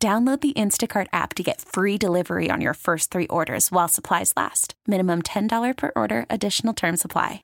Download 0.00 0.40
the 0.40 0.52
Instacart 0.52 1.08
app 1.12 1.34
to 1.34 1.42
get 1.42 1.60
free 1.60 1.98
delivery 1.98 2.50
on 2.52 2.60
your 2.60 2.74
first 2.74 3.10
three 3.10 3.26
orders 3.26 3.72
while 3.72 3.88
supplies 3.88 4.32
last. 4.36 4.74
Minimum 4.86 5.22
$10 5.22 5.76
per 5.76 5.90
order, 5.96 6.24
additional 6.30 6.72
term 6.72 6.96
supply. 6.96 7.42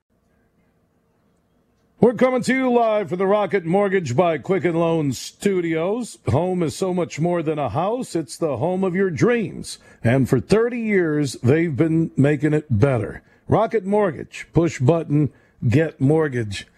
We're 1.99 2.15
coming 2.15 2.43
to 2.43 2.55
you 2.55 2.71
live 2.71 3.09
from 3.09 3.19
the 3.19 3.27
Rocket 3.27 3.65
Mortgage 3.65 4.15
by 4.15 4.39
Quicken 4.39 4.75
Loan 4.75 5.13
Studios. 5.13 6.19
Home 6.29 6.63
is 6.63 6.77
so 6.77 6.95
much 6.95 7.19
more 7.19 7.43
than 7.43 7.59
a 7.59 7.71
house, 7.71 8.15
it's 8.15 8.37
the 8.37 8.59
home 8.59 8.85
of 8.85 8.95
your 8.95 9.11
dreams. 9.11 9.79
And 10.05 10.29
for 10.29 10.39
30 10.39 10.79
years, 10.79 11.33
they've 11.43 11.75
been 11.75 12.13
making 12.17 12.53
it 12.53 12.67
better. 12.71 13.23
Rocket 13.49 13.85
Mortgage, 13.85 14.47
push 14.53 14.79
button, 14.79 15.33
get 15.67 16.01
mortgage. 16.01 16.69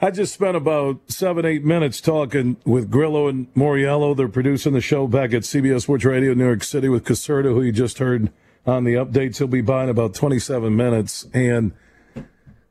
I 0.00 0.10
just 0.10 0.34
spent 0.34 0.56
about 0.56 1.00
seven, 1.10 1.46
eight 1.46 1.64
minutes 1.64 2.00
talking 2.00 2.56
with 2.64 2.90
Grillo 2.90 3.28
and 3.28 3.52
Moriello. 3.54 4.16
They're 4.16 4.28
producing 4.28 4.72
the 4.72 4.80
show 4.80 5.06
back 5.06 5.32
at 5.32 5.42
CBS 5.42 5.82
Sports 5.82 6.04
Radio, 6.04 6.32
in 6.32 6.38
New 6.38 6.46
York 6.46 6.64
City, 6.64 6.88
with 6.88 7.04
Caserta, 7.04 7.54
who 7.54 7.62
you 7.62 7.72
just 7.72 7.98
heard 7.98 8.32
on 8.66 8.84
the 8.84 8.94
updates. 8.94 9.38
He'll 9.38 9.46
be 9.46 9.60
by 9.60 9.84
in 9.84 9.90
about 9.90 10.14
27 10.14 10.74
minutes. 10.74 11.28
And 11.32 11.72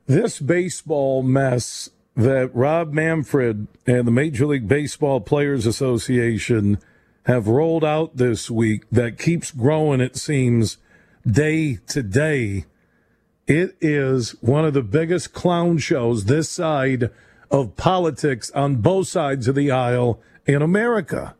this 0.06 0.38
baseball 0.38 1.22
mess 1.22 1.88
that 2.14 2.54
Rob 2.54 2.92
Manfred 2.92 3.68
and 3.86 4.06
the 4.06 4.12
Major 4.12 4.46
League 4.46 4.68
Baseball 4.68 5.20
Players 5.20 5.66
Association 5.66 6.78
have 7.24 7.48
rolled 7.48 7.84
out 7.84 8.18
this 8.18 8.50
week 8.50 8.84
that 8.92 9.18
keeps 9.18 9.50
growing, 9.50 10.00
it 10.00 10.16
seems, 10.16 10.76
day 11.26 11.76
to 11.88 12.02
day. 12.02 12.66
It 13.46 13.76
is 13.80 14.30
one 14.40 14.64
of 14.64 14.72
the 14.72 14.82
biggest 14.82 15.34
clown 15.34 15.76
shows 15.76 16.24
this 16.24 16.48
side 16.48 17.10
of 17.50 17.76
politics 17.76 18.50
on 18.52 18.76
both 18.76 19.08
sides 19.08 19.48
of 19.48 19.54
the 19.54 19.70
aisle 19.70 20.18
in 20.46 20.62
America. 20.62 21.34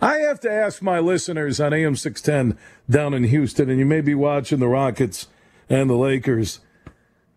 I 0.00 0.18
have 0.18 0.38
to 0.40 0.50
ask 0.50 0.80
my 0.80 1.00
listeners 1.00 1.60
on 1.60 1.74
AM 1.74 1.96
610 1.96 2.56
down 2.88 3.14
in 3.14 3.24
Houston, 3.24 3.68
and 3.68 3.80
you 3.80 3.84
may 3.84 4.00
be 4.00 4.14
watching 4.14 4.60
the 4.60 4.68
Rockets 4.68 5.26
and 5.68 5.90
the 5.90 5.94
Lakers. 5.94 6.60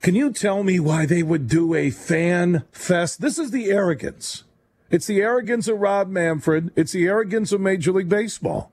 Can 0.02 0.14
you 0.14 0.32
tell 0.32 0.64
me 0.64 0.80
why 0.80 1.08
they 1.08 1.24
would 1.24 1.48
do 1.48 1.74
a 1.74 1.90
fan 1.90 2.66
fest? 2.72 3.20
This 3.20 3.40
is 3.40 3.50
the 3.50 3.72
arrogance. 3.72 4.44
It's 4.92 5.08
the 5.08 5.22
arrogance 5.22 5.68
of 5.68 5.80
Rob 5.80 6.08
Manfred. 6.08 6.72
It's 6.76 6.92
the 6.92 7.08
arrogance 7.08 7.52
of 7.52 7.62
Major 7.62 7.92
League 7.92 8.10
Baseball. 8.10 8.72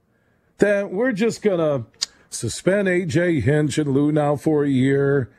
That 0.59 0.93
we're 0.93 1.13
just 1.13 1.41
going 1.41 1.59
to 1.59 1.87
suspend 2.31 2.89
AJ 2.89 3.43
Hinch 3.43 3.77
and 3.77 3.91
Luhnow 3.91 4.41
for 4.41 4.65
a 4.65 4.69
year. 4.71 5.31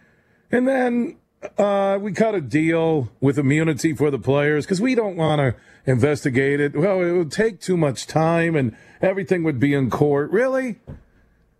And 0.51 0.67
then 0.67 1.17
uh, 1.57 1.97
we 1.99 2.11
cut 2.11 2.35
a 2.35 2.41
deal 2.41 3.09
with 3.19 3.39
immunity 3.39 3.93
for 3.93 4.11
the 4.11 4.19
players 4.19 4.65
because 4.65 4.81
we 4.81 4.93
don't 4.93 5.15
want 5.15 5.39
to 5.39 5.55
investigate 5.89 6.59
it. 6.59 6.75
Well, 6.75 7.01
it 7.01 7.13
would 7.13 7.31
take 7.31 7.59
too 7.59 7.77
much 7.77 8.05
time 8.05 8.55
and 8.55 8.75
everything 9.01 9.43
would 9.43 9.59
be 9.59 9.73
in 9.73 9.89
court. 9.89 10.29
Really? 10.31 10.79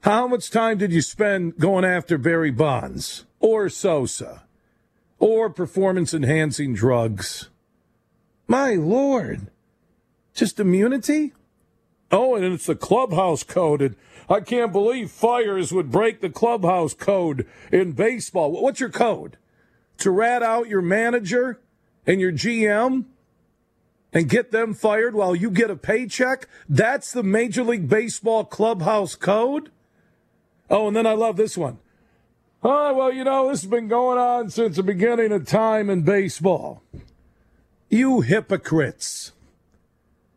How 0.01 0.27
much 0.27 0.51
time 0.51 0.77
did 0.77 0.91
you 0.91 1.01
spend 1.01 1.57
going 1.57 1.85
after 1.85 2.17
Barry 2.17 2.51
Bonds 2.51 3.25
or 3.39 3.69
Sosa 3.69 4.43
or 5.19 5.49
performance 5.49 6.13
enhancing 6.13 6.73
drugs? 6.73 7.49
My 8.47 8.73
Lord. 8.73 9.47
Just 10.33 10.59
immunity? 10.59 11.33
Oh, 12.11 12.35
and 12.35 12.43
it's 12.45 12.65
the 12.65 12.75
clubhouse 12.75 13.43
code. 13.43 13.95
I 14.31 14.39
can't 14.39 14.71
believe 14.71 15.11
Fiers 15.11 15.73
would 15.73 15.91
break 15.91 16.21
the 16.21 16.29
clubhouse 16.29 16.93
code 16.93 17.45
in 17.71 17.91
baseball. 17.91 18.51
What's 18.51 18.79
your 18.79 18.89
code? 18.89 19.37
to 20.01 20.09
rat 20.09 20.41
out 20.41 20.67
your 20.67 20.81
manager 20.81 21.59
and 22.07 22.19
your 22.19 22.31
GM 22.31 23.05
and 24.11 24.27
get 24.27 24.51
them 24.51 24.73
fired 24.73 25.13
while 25.13 25.35
you 25.35 25.49
get 25.51 25.69
a 25.69 25.75
paycheck? 25.75 26.47
That's 26.67 27.11
the 27.11 27.23
Major 27.23 27.63
League 27.63 27.87
Baseball 27.87 28.43
clubhouse 28.43 29.15
code? 29.15 29.71
Oh, 30.69 30.87
and 30.87 30.95
then 30.95 31.05
I 31.05 31.13
love 31.13 31.37
this 31.37 31.57
one. 31.57 31.77
Oh, 32.63 32.93
well, 32.93 33.11
you 33.11 33.23
know, 33.23 33.49
this 33.49 33.61
has 33.61 33.69
been 33.69 33.87
going 33.87 34.17
on 34.17 34.49
since 34.49 34.75
the 34.75 34.83
beginning 34.83 35.31
of 35.31 35.45
time 35.45 35.89
in 35.89 36.01
baseball. 36.01 36.83
You 37.89 38.21
hypocrites. 38.21 39.33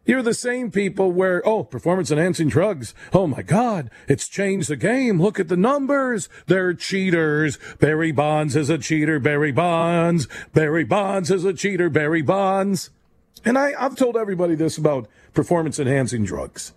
You're 0.07 0.23
the 0.23 0.35
same 0.35 0.71
people 0.71 1.13
where, 1.13 1.47
oh, 1.47 1.65
performance 1.65 2.11
enhancing 2.11 2.49
drugs. 2.49 2.95
Oh 3.13 3.27
my 3.27 3.41
God, 3.41 3.91
it's 4.07 4.29
changed 4.29 4.69
the 4.69 4.77
game. 4.77 5.21
Look 5.21 5.41
at 5.41 5.49
the 5.49 5.57
numbers. 5.57 6.29
They're 6.47 6.75
cheaters. 6.75 7.59
Barry 7.81 8.13
Bonds 8.13 8.55
is 8.55 8.69
a 8.69 8.77
cheater. 8.77 9.19
Barry 9.19 9.53
Bonds. 9.53 10.29
Barry 10.53 10.85
Bonds 10.85 11.31
is 11.31 11.45
a 11.45 11.55
cheater. 11.55 11.89
Barry 11.89 12.21
Bonds. 12.21 12.91
And 13.47 13.57
I, 13.57 13.73
I've 13.79 13.97
told 13.97 14.17
everybody 14.17 14.55
this 14.55 14.77
about 14.77 15.09
performance 15.33 15.79
enhancing 15.79 16.25
drugs. 16.25 16.73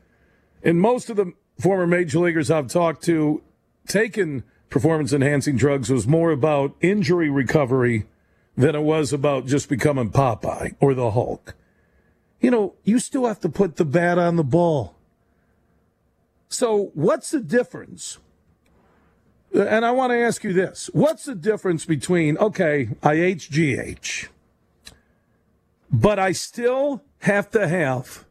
And 0.63 0.79
most 0.79 1.09
of 1.09 1.17
the 1.17 1.33
former 1.59 1.87
major 1.87 2.19
leaguers 2.19 2.49
I've 2.49 2.67
talked 2.67 3.03
to, 3.05 3.41
taking 3.87 4.43
performance 4.69 5.11
enhancing 5.11 5.57
drugs 5.57 5.89
was 5.89 6.07
more 6.07 6.31
about 6.31 6.75
injury 6.79 7.29
recovery 7.29 8.05
than 8.55 8.73
it 8.73 8.83
was 8.83 9.11
about 9.11 9.45
just 9.45 9.69
becoming 9.69 10.11
Popeye 10.11 10.75
or 10.79 10.93
the 10.93 11.11
Hulk 11.11 11.55
you 12.39 12.51
know, 12.51 12.75
you 12.83 12.99
still 12.99 13.25
have 13.25 13.39
to 13.41 13.49
put 13.49 13.77
the 13.77 13.85
bat 13.85 14.17
on 14.17 14.35
the 14.35 14.43
ball. 14.43 14.95
So, 16.49 16.91
what's 16.93 17.31
the 17.31 17.39
difference? 17.39 18.19
Uh, 19.53 19.63
and 19.63 19.85
I 19.85 19.91
want 19.91 20.11
to 20.11 20.17
ask 20.17 20.43
you 20.43 20.53
this 20.53 20.89
what's 20.93 21.25
the 21.25 21.35
difference 21.35 21.85
between, 21.85 22.37
okay, 22.37 22.89
I 23.03 23.15
HGH, 23.15 24.27
but 25.91 26.19
I 26.19 26.31
still 26.31 27.03
have 27.19 27.49
to 27.51 27.67
have 27.67 28.25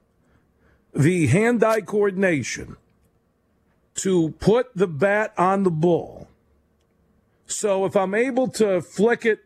the 0.95 1.27
hand 1.27 1.63
eye 1.63 1.83
coordination 1.83 2.77
to 3.97 4.31
put 4.39 4.75
the 4.75 4.87
bat 4.87 5.33
on 5.37 5.63
the 5.63 5.71
ball. 5.71 6.29
So, 7.47 7.85
if 7.85 7.97
I'm 7.97 8.15
able 8.15 8.49
to 8.49 8.81
flick 8.81 9.25
it 9.25 9.41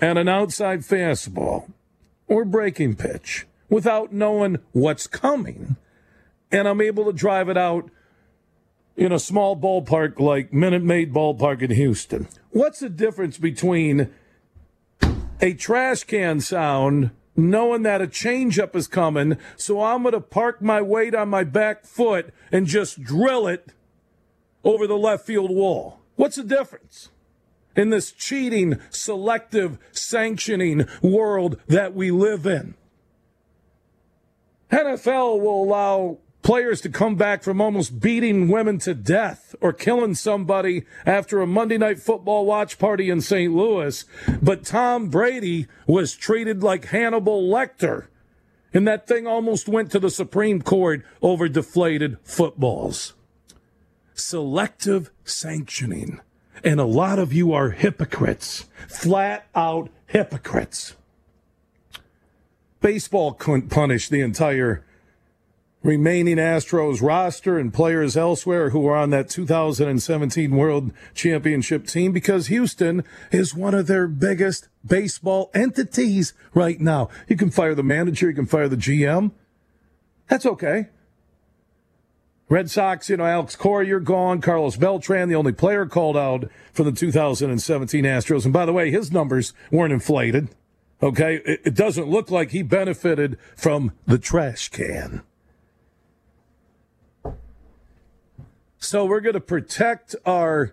at 0.00 0.16
an 0.16 0.28
outside 0.28 0.80
fastball 0.80 1.70
or 2.26 2.44
breaking 2.44 2.96
pitch, 2.96 3.46
without 3.68 4.12
knowing 4.12 4.58
what's 4.72 5.06
coming. 5.06 5.76
And 6.50 6.66
I'm 6.66 6.80
able 6.80 7.04
to 7.04 7.12
drive 7.12 7.48
it 7.48 7.56
out 7.56 7.90
in 8.96 9.12
a 9.12 9.18
small 9.18 9.56
ballpark 9.56 10.18
like 10.18 10.52
Minute 10.52 10.82
Maid 10.82 11.12
Ballpark 11.12 11.62
in 11.62 11.70
Houston. 11.70 12.28
What's 12.50 12.80
the 12.80 12.88
difference 12.88 13.38
between 13.38 14.10
a 15.40 15.54
trash 15.54 16.04
can 16.04 16.40
sound, 16.40 17.10
knowing 17.36 17.82
that 17.82 18.02
a 18.02 18.08
changeup 18.08 18.74
is 18.74 18.88
coming, 18.88 19.38
so 19.56 19.82
I'm 19.82 20.02
going 20.02 20.14
to 20.14 20.20
park 20.20 20.60
my 20.60 20.82
weight 20.82 21.14
on 21.14 21.28
my 21.28 21.44
back 21.44 21.84
foot 21.84 22.34
and 22.50 22.66
just 22.66 23.02
drill 23.02 23.46
it 23.46 23.72
over 24.64 24.86
the 24.86 24.98
left 24.98 25.24
field 25.24 25.50
wall? 25.50 26.00
What's 26.16 26.36
the 26.36 26.42
difference? 26.42 27.10
In 27.76 27.90
this 27.90 28.10
cheating, 28.10 28.80
selective, 28.90 29.78
sanctioning 29.92 30.88
world 31.00 31.60
that 31.68 31.94
we 31.94 32.10
live 32.10 32.44
in. 32.44 32.74
NFL 34.70 35.40
will 35.40 35.64
allow 35.64 36.18
players 36.42 36.80
to 36.82 36.88
come 36.88 37.16
back 37.16 37.42
from 37.42 37.60
almost 37.60 38.00
beating 38.00 38.48
women 38.48 38.78
to 38.78 38.94
death 38.94 39.54
or 39.60 39.72
killing 39.72 40.14
somebody 40.14 40.84
after 41.06 41.40
a 41.40 41.46
Monday 41.46 41.78
night 41.78 41.98
football 42.00 42.46
watch 42.46 42.78
party 42.78 43.10
in 43.10 43.20
St. 43.20 43.52
Louis. 43.52 44.04
But 44.40 44.64
Tom 44.64 45.08
Brady 45.08 45.66
was 45.86 46.14
treated 46.14 46.62
like 46.62 46.86
Hannibal 46.86 47.48
Lecter. 47.48 48.06
And 48.74 48.86
that 48.86 49.06
thing 49.06 49.26
almost 49.26 49.68
went 49.68 49.90
to 49.92 49.98
the 49.98 50.10
Supreme 50.10 50.60
Court 50.60 51.04
over 51.22 51.48
deflated 51.48 52.18
footballs. 52.22 53.14
Selective 54.14 55.10
sanctioning. 55.24 56.20
And 56.62 56.78
a 56.80 56.84
lot 56.84 57.18
of 57.18 57.32
you 57.32 57.52
are 57.52 57.70
hypocrites, 57.70 58.66
flat 58.88 59.46
out 59.54 59.90
hypocrites 60.06 60.94
baseball 62.80 63.32
couldn't 63.32 63.70
punish 63.70 64.08
the 64.08 64.20
entire 64.20 64.84
remaining 65.82 66.36
Astros 66.36 67.00
roster 67.00 67.58
and 67.58 67.72
players 67.72 68.16
elsewhere 68.16 68.70
who 68.70 68.80
were 68.80 68.96
on 68.96 69.10
that 69.10 69.30
2017 69.30 70.50
World 70.50 70.92
Championship 71.14 71.86
team 71.86 72.12
because 72.12 72.48
Houston 72.48 73.04
is 73.30 73.54
one 73.54 73.74
of 73.74 73.86
their 73.86 74.08
biggest 74.08 74.68
baseball 74.84 75.50
entities 75.54 76.34
right 76.52 76.80
now. 76.80 77.08
You 77.28 77.36
can 77.36 77.50
fire 77.50 77.74
the 77.74 77.82
manager, 77.82 78.28
you 78.28 78.34
can 78.34 78.46
fire 78.46 78.68
the 78.68 78.76
GM. 78.76 79.32
That's 80.28 80.46
okay. 80.46 80.88
Red 82.50 82.70
Sox, 82.70 83.10
you 83.10 83.18
know, 83.18 83.26
Alex 83.26 83.56
Cora, 83.56 83.86
you're 83.86 84.00
gone. 84.00 84.40
Carlos 84.40 84.76
Beltran, 84.76 85.28
the 85.28 85.34
only 85.34 85.52
player 85.52 85.84
called 85.84 86.16
out 86.16 86.50
for 86.72 86.82
the 86.82 86.92
2017 86.92 88.04
Astros. 88.04 88.44
And 88.44 88.54
by 88.54 88.64
the 88.64 88.72
way, 88.72 88.90
his 88.90 89.12
numbers 89.12 89.52
weren't 89.70 89.92
inflated. 89.92 90.48
Okay. 91.02 91.36
It, 91.44 91.60
it 91.66 91.74
doesn't 91.74 92.08
look 92.08 92.30
like 92.30 92.50
he 92.50 92.62
benefited 92.62 93.38
from 93.56 93.92
the 94.06 94.18
trash 94.18 94.68
can. 94.68 95.22
So 98.78 99.04
we're 99.04 99.20
going 99.20 99.34
to 99.34 99.40
protect 99.40 100.14
our 100.24 100.72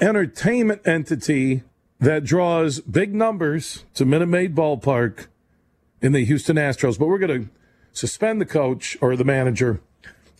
entertainment 0.00 0.86
entity 0.86 1.62
that 2.00 2.24
draws 2.24 2.80
big 2.80 3.14
numbers 3.14 3.84
to 3.94 4.04
Minute 4.04 4.26
Maid 4.26 4.54
Ballpark 4.54 5.28
in 6.02 6.12
the 6.12 6.24
Houston 6.24 6.56
Astros. 6.56 6.98
But 6.98 7.06
we're 7.06 7.18
going 7.18 7.44
to 7.44 7.50
suspend 7.92 8.40
the 8.40 8.46
coach 8.46 8.98
or 9.00 9.16
the 9.16 9.24
manager 9.24 9.80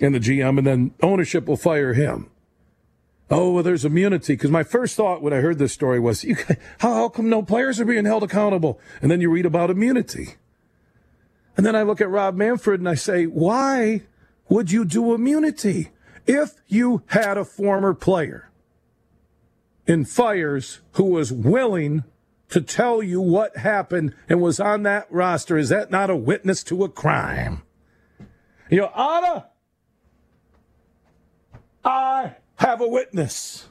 and 0.00 0.14
the 0.14 0.18
GM, 0.18 0.58
and 0.58 0.66
then 0.66 0.94
ownership 1.02 1.46
will 1.46 1.56
fire 1.56 1.94
him. 1.94 2.28
Oh, 3.30 3.52
well, 3.52 3.62
there's 3.62 3.84
immunity. 3.84 4.34
Because 4.34 4.50
my 4.50 4.62
first 4.62 4.96
thought 4.96 5.22
when 5.22 5.32
I 5.32 5.40
heard 5.40 5.58
this 5.58 5.72
story 5.72 5.98
was, 5.98 6.24
how, 6.78 6.94
how 6.94 7.08
come 7.08 7.28
no 7.28 7.42
players 7.42 7.80
are 7.80 7.84
being 7.84 8.04
held 8.04 8.22
accountable? 8.22 8.78
And 9.00 9.10
then 9.10 9.20
you 9.20 9.30
read 9.30 9.46
about 9.46 9.70
immunity. 9.70 10.34
And 11.56 11.64
then 11.64 11.76
I 11.76 11.82
look 11.82 12.00
at 12.00 12.10
Rob 12.10 12.34
Manfred 12.34 12.80
and 12.80 12.88
I 12.88 12.94
say, 12.94 13.24
why 13.24 14.02
would 14.48 14.70
you 14.72 14.84
do 14.84 15.14
immunity? 15.14 15.90
If 16.26 16.54
you 16.66 17.02
had 17.08 17.36
a 17.36 17.44
former 17.44 17.94
player 17.94 18.50
in 19.86 20.04
Fiers 20.04 20.80
who 20.92 21.04
was 21.04 21.32
willing 21.32 22.04
to 22.48 22.60
tell 22.60 23.02
you 23.02 23.20
what 23.20 23.56
happened 23.58 24.14
and 24.28 24.40
was 24.40 24.58
on 24.60 24.82
that 24.84 25.06
roster, 25.10 25.56
is 25.56 25.68
that 25.68 25.90
not 25.90 26.10
a 26.10 26.16
witness 26.16 26.62
to 26.64 26.84
a 26.84 26.88
crime? 26.88 27.62
Your 28.70 28.90
Honor, 28.94 29.44
I 31.84 32.36
have 32.56 32.80
a 32.80 32.88
witness. 32.88 33.68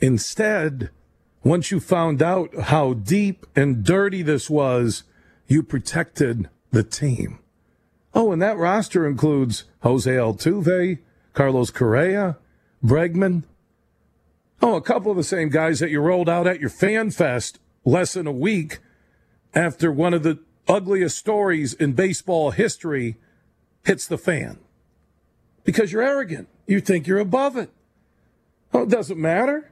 Instead, 0.00 0.90
once 1.42 1.70
you 1.70 1.80
found 1.80 2.22
out 2.22 2.54
how 2.54 2.92
deep 2.92 3.46
and 3.54 3.84
dirty 3.84 4.22
this 4.22 4.50
was, 4.50 5.04
you 5.46 5.62
protected 5.62 6.48
the 6.70 6.82
team. 6.82 7.38
Oh, 8.14 8.32
and 8.32 8.40
that 8.42 8.56
roster 8.56 9.06
includes 9.06 9.64
Jose 9.80 10.10
Altuve, 10.10 10.98
Carlos 11.34 11.70
Correa, 11.70 12.38
Bregman. 12.82 13.44
Oh, 14.62 14.74
a 14.74 14.82
couple 14.82 15.10
of 15.10 15.16
the 15.16 15.24
same 15.24 15.50
guys 15.50 15.80
that 15.80 15.90
you 15.90 16.00
rolled 16.00 16.28
out 16.28 16.46
at 16.46 16.60
your 16.60 16.70
fan 16.70 17.10
fest 17.10 17.58
less 17.84 18.14
than 18.14 18.26
a 18.26 18.32
week 18.32 18.78
after 19.54 19.92
one 19.92 20.14
of 20.14 20.22
the 20.22 20.38
ugliest 20.68 21.16
stories 21.16 21.74
in 21.74 21.92
baseball 21.92 22.50
history 22.50 23.16
hits 23.84 24.06
the 24.06 24.18
fan. 24.18 24.58
Because 25.66 25.92
you're 25.92 26.02
arrogant. 26.02 26.48
You 26.66 26.80
think 26.80 27.06
you're 27.06 27.18
above 27.18 27.56
it. 27.56 27.70
Oh, 28.72 28.84
it 28.84 28.88
doesn't 28.88 29.20
matter. 29.20 29.70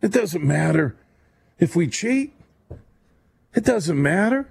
It 0.00 0.12
doesn't 0.12 0.42
matter 0.42 0.96
if 1.58 1.76
we 1.76 1.88
cheat. 1.88 2.32
It 3.54 3.64
doesn't 3.64 4.00
matter 4.00 4.48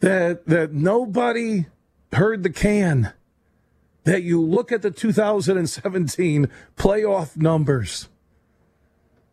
that 0.00 0.46
that 0.46 0.72
nobody 0.72 1.66
heard 2.12 2.42
the 2.42 2.50
can. 2.50 3.12
That 4.04 4.22
you 4.22 4.40
look 4.40 4.70
at 4.70 4.82
the 4.82 4.90
2017 4.92 6.48
playoff 6.76 7.36
numbers. 7.36 8.08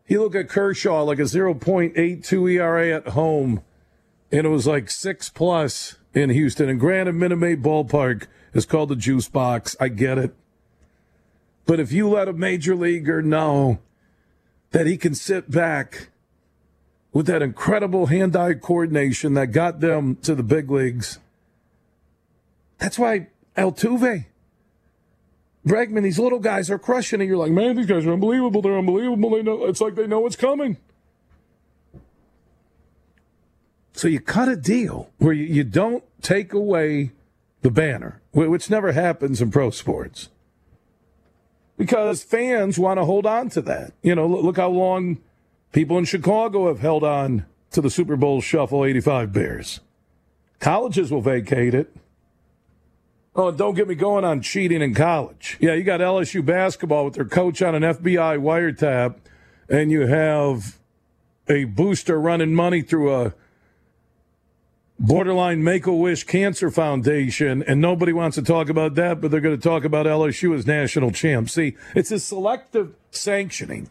You 0.08 0.20
look 0.20 0.34
at 0.34 0.48
Kershaw 0.48 1.04
like 1.04 1.20
a 1.20 1.22
0.82 1.22 2.52
ERA 2.52 2.96
at 2.96 3.08
home, 3.08 3.62
and 4.32 4.46
it 4.46 4.50
was 4.50 4.66
like 4.66 4.90
six 4.90 5.28
plus 5.28 5.96
in 6.12 6.30
Houston. 6.30 6.68
And 6.68 6.80
granted, 6.80 7.14
Minute 7.14 7.36
Maid 7.36 7.62
Ballpark 7.62 8.26
is 8.54 8.64
called 8.64 8.88
the 8.88 8.96
juice 8.96 9.28
box. 9.28 9.76
I 9.78 9.88
get 9.88 10.16
it. 10.16 10.34
But 11.66 11.80
if 11.80 11.92
you 11.92 12.08
let 12.08 12.28
a 12.28 12.32
major 12.32 12.74
leaguer 12.74 13.20
know 13.20 13.78
that 14.70 14.86
he 14.86 14.96
can 14.96 15.14
sit 15.14 15.50
back 15.50 16.08
with 17.12 17.26
that 17.26 17.42
incredible 17.42 18.06
hand 18.06 18.36
eye 18.36 18.54
coordination 18.54 19.34
that 19.34 19.48
got 19.48 19.80
them 19.80 20.16
to 20.16 20.34
the 20.34 20.42
big 20.42 20.70
leagues, 20.70 21.18
that's 22.78 22.98
why 22.98 23.28
Altuve, 23.56 24.26
Bregman, 25.66 26.02
these 26.02 26.18
little 26.18 26.40
guys 26.40 26.70
are 26.70 26.78
crushing 26.78 27.20
it. 27.20 27.24
You're 27.24 27.38
like, 27.38 27.52
man, 27.52 27.76
these 27.76 27.86
guys 27.86 28.04
are 28.04 28.12
unbelievable. 28.12 28.60
They're 28.60 28.78
unbelievable. 28.78 29.30
They 29.30 29.42
know 29.42 29.64
it's 29.64 29.80
like 29.80 29.94
they 29.94 30.06
know 30.06 30.20
what's 30.20 30.36
coming. 30.36 30.76
So 33.94 34.08
you 34.08 34.20
cut 34.20 34.48
a 34.48 34.56
deal 34.56 35.10
where 35.18 35.32
you, 35.32 35.44
you 35.44 35.64
don't 35.64 36.04
take 36.20 36.52
away 36.52 37.12
the 37.64 37.70
banner, 37.70 38.20
which 38.32 38.68
never 38.68 38.92
happens 38.92 39.40
in 39.40 39.50
pro 39.50 39.70
sports. 39.70 40.28
Because 41.78 42.22
fans 42.22 42.78
want 42.78 42.98
to 42.98 43.06
hold 43.06 43.24
on 43.24 43.48
to 43.48 43.62
that. 43.62 43.94
You 44.02 44.14
know, 44.14 44.26
look 44.26 44.58
how 44.58 44.68
long 44.68 45.18
people 45.72 45.96
in 45.96 46.04
Chicago 46.04 46.68
have 46.68 46.80
held 46.80 47.02
on 47.02 47.46
to 47.70 47.80
the 47.80 47.88
Super 47.88 48.16
Bowl 48.16 48.42
Shuffle 48.42 48.84
85 48.84 49.32
Bears. 49.32 49.80
Colleges 50.60 51.10
will 51.10 51.22
vacate 51.22 51.74
it. 51.74 51.96
Oh, 53.34 53.50
don't 53.50 53.74
get 53.74 53.88
me 53.88 53.94
going 53.94 54.24
on 54.24 54.42
cheating 54.42 54.82
in 54.82 54.94
college. 54.94 55.56
Yeah, 55.58 55.72
you 55.72 55.84
got 55.84 56.00
LSU 56.00 56.44
basketball 56.44 57.06
with 57.06 57.14
their 57.14 57.24
coach 57.24 57.62
on 57.62 57.74
an 57.74 57.82
FBI 57.82 58.38
wiretap, 58.38 59.16
and 59.70 59.90
you 59.90 60.06
have 60.06 60.78
a 61.48 61.64
booster 61.64 62.20
running 62.20 62.54
money 62.54 62.82
through 62.82 63.14
a 63.14 63.34
borderline 64.98 65.64
Make 65.64 65.86
a 65.86 65.94
Wish 65.94 66.24
Cancer 66.24 66.70
Foundation, 66.70 67.62
and 67.62 67.80
nobody 67.80 68.12
wants 68.12 68.36
to 68.36 68.42
talk 68.42 68.68
about 68.68 68.94
that, 68.94 69.20
but 69.20 69.30
they're 69.30 69.40
going 69.40 69.58
to 69.58 69.62
talk 69.62 69.84
about 69.84 70.06
LSU 70.06 70.54
as 70.54 70.66
national 70.66 71.10
champs. 71.10 71.54
See, 71.54 71.76
it's 71.94 72.10
a 72.10 72.18
selective 72.18 72.94
sanctioning. 73.10 73.90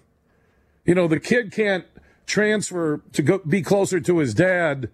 You 0.85 0.95
know, 0.95 1.07
the 1.07 1.19
kid 1.19 1.51
can't 1.51 1.85
transfer 2.25 3.01
to 3.13 3.21
go 3.21 3.39
be 3.39 3.61
closer 3.61 3.99
to 3.99 4.17
his 4.19 4.33
dad 4.33 4.89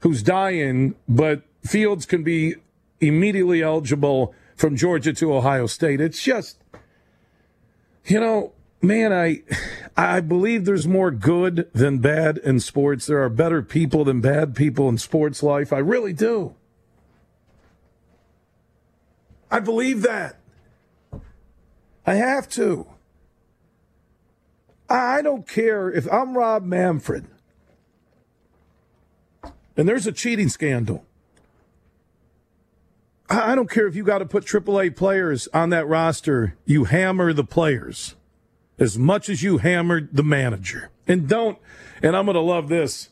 who's 0.00 0.22
dying, 0.22 0.94
but 1.08 1.42
Fields 1.62 2.04
can 2.04 2.22
be 2.22 2.56
immediately 3.00 3.62
eligible 3.62 4.34
from 4.54 4.76
Georgia 4.76 5.12
to 5.14 5.34
Ohio 5.34 5.66
State. 5.66 6.00
It's 6.00 6.22
just, 6.22 6.58
you 8.04 8.20
know, 8.20 8.52
man, 8.86 9.12
I 9.12 9.42
I 9.96 10.20
believe 10.20 10.64
there's 10.64 10.86
more 10.86 11.10
good 11.10 11.68
than 11.72 11.98
bad 11.98 12.38
in 12.38 12.60
sports. 12.60 13.06
There 13.06 13.22
are 13.22 13.28
better 13.28 13.62
people 13.62 14.04
than 14.04 14.20
bad 14.20 14.54
people 14.54 14.88
in 14.88 14.98
sports 14.98 15.42
life. 15.42 15.72
I 15.72 15.78
really 15.78 16.12
do. 16.12 16.54
I 19.50 19.60
believe 19.60 20.02
that. 20.02 20.40
I 22.06 22.14
have 22.14 22.48
to. 22.50 22.86
I 24.88 25.22
don't 25.22 25.48
care 25.48 25.90
if 25.90 26.10
I'm 26.12 26.36
Rob 26.36 26.64
Manfred 26.64 27.26
and 29.76 29.88
there's 29.88 30.06
a 30.06 30.12
cheating 30.12 30.48
scandal. 30.48 31.04
I 33.28 33.54
don't 33.54 33.70
care 33.70 33.86
if 33.86 33.96
you 33.96 34.04
got 34.04 34.18
to 34.18 34.26
put 34.26 34.44
AAA 34.44 34.94
players 34.94 35.48
on 35.54 35.70
that 35.70 35.88
roster, 35.88 36.56
you 36.66 36.84
hammer 36.84 37.32
the 37.32 37.44
players 37.44 38.14
as 38.78 38.98
much 38.98 39.28
as 39.28 39.42
you 39.42 39.58
hammered 39.58 40.08
the 40.12 40.22
manager. 40.22 40.90
And 41.06 41.28
don't, 41.28 41.58
and 42.02 42.16
I'm 42.16 42.26
going 42.26 42.34
to 42.34 42.40
love 42.40 42.68
this 42.68 43.08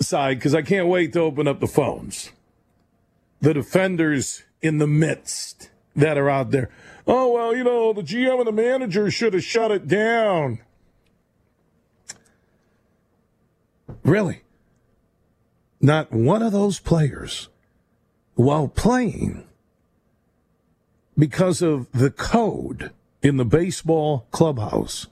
side 0.00 0.38
because 0.38 0.54
I 0.54 0.62
can't 0.62 0.88
wait 0.88 1.12
to 1.12 1.20
open 1.20 1.46
up 1.46 1.60
the 1.60 1.66
phones. 1.66 2.30
The 3.40 3.54
defenders 3.54 4.42
in 4.62 4.78
the 4.78 4.86
midst 4.86 5.70
that 5.94 6.16
are 6.18 6.30
out 6.30 6.50
there. 6.50 6.70
Oh, 7.06 7.32
well, 7.32 7.54
you 7.54 7.64
know, 7.64 7.92
the 7.92 8.02
GM 8.02 8.38
and 8.38 8.46
the 8.46 8.52
manager 8.52 9.10
should 9.10 9.34
have 9.34 9.44
shut 9.44 9.70
it 9.70 9.86
down. 9.86 10.60
Really? 14.02 14.42
Not 15.80 16.12
one 16.12 16.42
of 16.42 16.52
those 16.52 16.78
players 16.78 17.48
while 18.34 18.68
playing 18.68 19.44
because 21.16 21.62
of 21.62 21.90
the 21.92 22.10
code 22.10 22.90
in 23.24 23.38
the 23.38 23.44
baseball 23.44 24.26
clubhouse. 24.30 25.06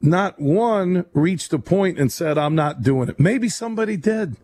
Not 0.00 0.40
one 0.40 1.04
reached 1.12 1.52
a 1.52 1.58
point 1.58 1.98
and 1.98 2.10
said, 2.10 2.38
I'm 2.38 2.54
not 2.54 2.82
doing 2.82 3.08
it. 3.08 3.20
Maybe 3.20 3.48
somebody 3.48 3.96
did. 3.96 4.36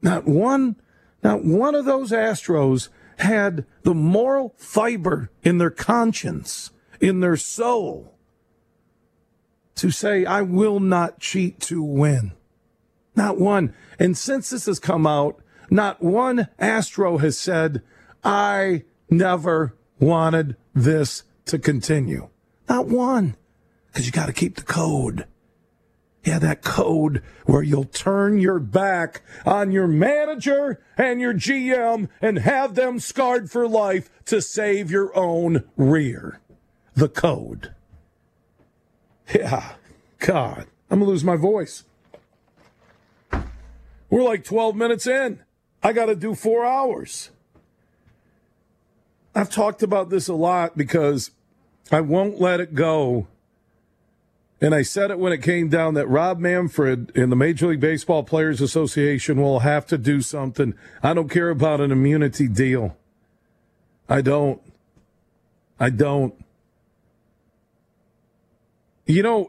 Not 0.00 0.26
one, 0.26 0.76
not 1.22 1.44
one 1.44 1.74
of 1.74 1.84
those 1.84 2.12
Astros 2.12 2.88
had 3.18 3.66
the 3.82 3.92
moral 3.92 4.54
fiber 4.56 5.30
in 5.42 5.58
their 5.58 5.70
conscience, 5.70 6.70
in 7.00 7.20
their 7.20 7.36
soul, 7.36 8.14
to 9.74 9.90
say, 9.90 10.24
I 10.24 10.42
will 10.42 10.80
not 10.80 11.18
cheat 11.18 11.60
to 11.62 11.82
win. 11.82 12.32
Not 13.16 13.38
one. 13.38 13.74
And 13.98 14.16
since 14.16 14.50
this 14.50 14.66
has 14.66 14.78
come 14.78 15.06
out, 15.06 15.40
not 15.70 16.02
one 16.02 16.48
Astro 16.58 17.18
has 17.18 17.38
said, 17.38 17.82
I 18.22 18.84
never 19.10 19.74
wanted 20.00 20.56
this 20.74 21.22
to 21.46 21.58
continue. 21.58 22.28
Not 22.68 22.88
one. 22.88 23.36
Because 23.88 24.06
you 24.06 24.12
got 24.12 24.26
to 24.26 24.32
keep 24.32 24.56
the 24.56 24.62
code. 24.62 25.26
Yeah, 26.24 26.38
that 26.38 26.62
code 26.62 27.22
where 27.46 27.62
you'll 27.62 27.84
turn 27.84 28.38
your 28.38 28.58
back 28.58 29.22
on 29.46 29.72
your 29.72 29.86
manager 29.86 30.80
and 30.98 31.20
your 31.20 31.32
GM 31.32 32.08
and 32.20 32.40
have 32.40 32.74
them 32.74 33.00
scarred 33.00 33.50
for 33.50 33.66
life 33.66 34.10
to 34.26 34.42
save 34.42 34.90
your 34.90 35.16
own 35.16 35.64
rear. 35.76 36.40
The 36.94 37.08
code. 37.08 37.74
Yeah, 39.34 39.74
God, 40.18 40.66
I'm 40.90 40.98
going 40.98 41.06
to 41.06 41.10
lose 41.12 41.24
my 41.24 41.36
voice. 41.36 41.84
We're 44.10 44.24
like 44.24 44.44
12 44.44 44.76
minutes 44.76 45.06
in. 45.06 45.42
I 45.82 45.92
got 45.92 46.06
to 46.06 46.16
do 46.16 46.34
four 46.34 46.66
hours. 46.66 47.30
I've 49.34 49.50
talked 49.50 49.82
about 49.82 50.10
this 50.10 50.28
a 50.28 50.34
lot 50.34 50.76
because 50.76 51.30
I 51.90 52.00
won't 52.00 52.40
let 52.40 52.60
it 52.60 52.74
go 52.74 53.28
and 54.60 54.74
I 54.74 54.82
said 54.82 55.10
it 55.10 55.18
when 55.18 55.32
it 55.32 55.42
came 55.42 55.68
down 55.68 55.94
that 55.94 56.06
Rob 56.06 56.38
Manfred 56.38 57.12
in 57.14 57.30
the 57.30 57.36
Major 57.36 57.68
League 57.68 57.80
Baseball 57.80 58.22
Players 58.22 58.60
Association 58.60 59.40
will 59.40 59.60
have 59.60 59.86
to 59.86 59.96
do 59.96 60.20
something. 60.20 60.74
I 61.02 61.14
don't 61.14 61.30
care 61.30 61.48
about 61.48 61.80
an 61.80 61.90
immunity 61.90 62.46
deal. 62.46 62.96
I 64.08 64.20
don't. 64.20 64.60
I 65.78 65.88
don't. 65.88 66.34
You 69.06 69.22
know, 69.22 69.48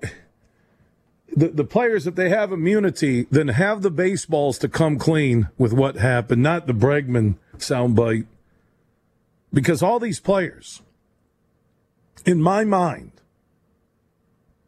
the, 1.35 1.49
the 1.49 1.65
players, 1.65 2.07
if 2.07 2.15
they 2.15 2.29
have 2.29 2.53
immunity, 2.53 3.27
then 3.29 3.49
have 3.49 3.81
the 3.81 3.91
baseballs 3.91 4.57
to 4.59 4.69
come 4.69 4.97
clean 4.97 5.49
with 5.57 5.73
what 5.73 5.97
happened, 5.97 6.41
not 6.41 6.67
the 6.67 6.73
Bregman 6.73 7.35
soundbite. 7.57 8.27
Because 9.53 9.83
all 9.83 9.99
these 9.99 10.19
players, 10.19 10.81
in 12.25 12.41
my 12.41 12.63
mind, 12.63 13.11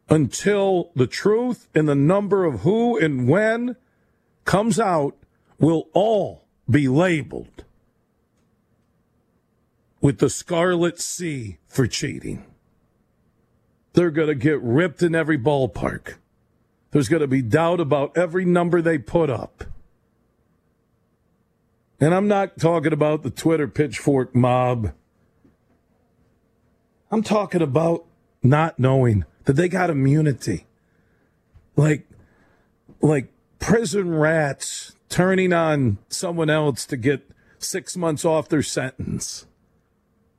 until 0.08 0.90
the 0.94 1.06
truth 1.06 1.68
and 1.74 1.88
the 1.88 1.94
number 1.94 2.44
of 2.44 2.60
who 2.60 2.98
and 2.98 3.28
when 3.28 3.76
comes 4.44 4.78
out 4.78 5.16
will 5.58 5.88
all 5.94 6.44
be 6.68 6.88
labeled 6.88 7.64
with 10.00 10.18
the 10.18 10.28
Scarlet 10.28 11.00
C 11.00 11.56
for 11.66 11.86
cheating. 11.86 12.44
They're 13.94 14.10
going 14.10 14.28
to 14.28 14.34
get 14.34 14.60
ripped 14.60 15.02
in 15.02 15.14
every 15.14 15.38
ballpark. 15.38 16.16
There's 16.90 17.08
going 17.08 17.22
to 17.22 17.26
be 17.26 17.42
doubt 17.42 17.80
about 17.80 18.16
every 18.16 18.44
number 18.44 18.82
they 18.82 18.98
put 18.98 19.30
up. 19.30 19.64
And 22.00 22.14
I'm 22.14 22.28
not 22.28 22.58
talking 22.58 22.92
about 22.92 23.22
the 23.22 23.30
Twitter 23.30 23.68
pitchfork 23.68 24.34
mob. 24.34 24.92
I'm 27.10 27.22
talking 27.22 27.62
about 27.62 28.04
not 28.42 28.78
knowing 28.78 29.24
that 29.44 29.54
they 29.54 29.68
got 29.68 29.90
immunity. 29.90 30.66
Like, 31.76 32.06
like 33.00 33.32
prison 33.58 34.14
rats 34.14 34.96
turning 35.08 35.52
on 35.52 35.98
someone 36.08 36.50
else 36.50 36.84
to 36.86 36.96
get 36.96 37.28
six 37.58 37.96
months 37.96 38.24
off 38.24 38.48
their 38.48 38.62
sentence. 38.62 39.46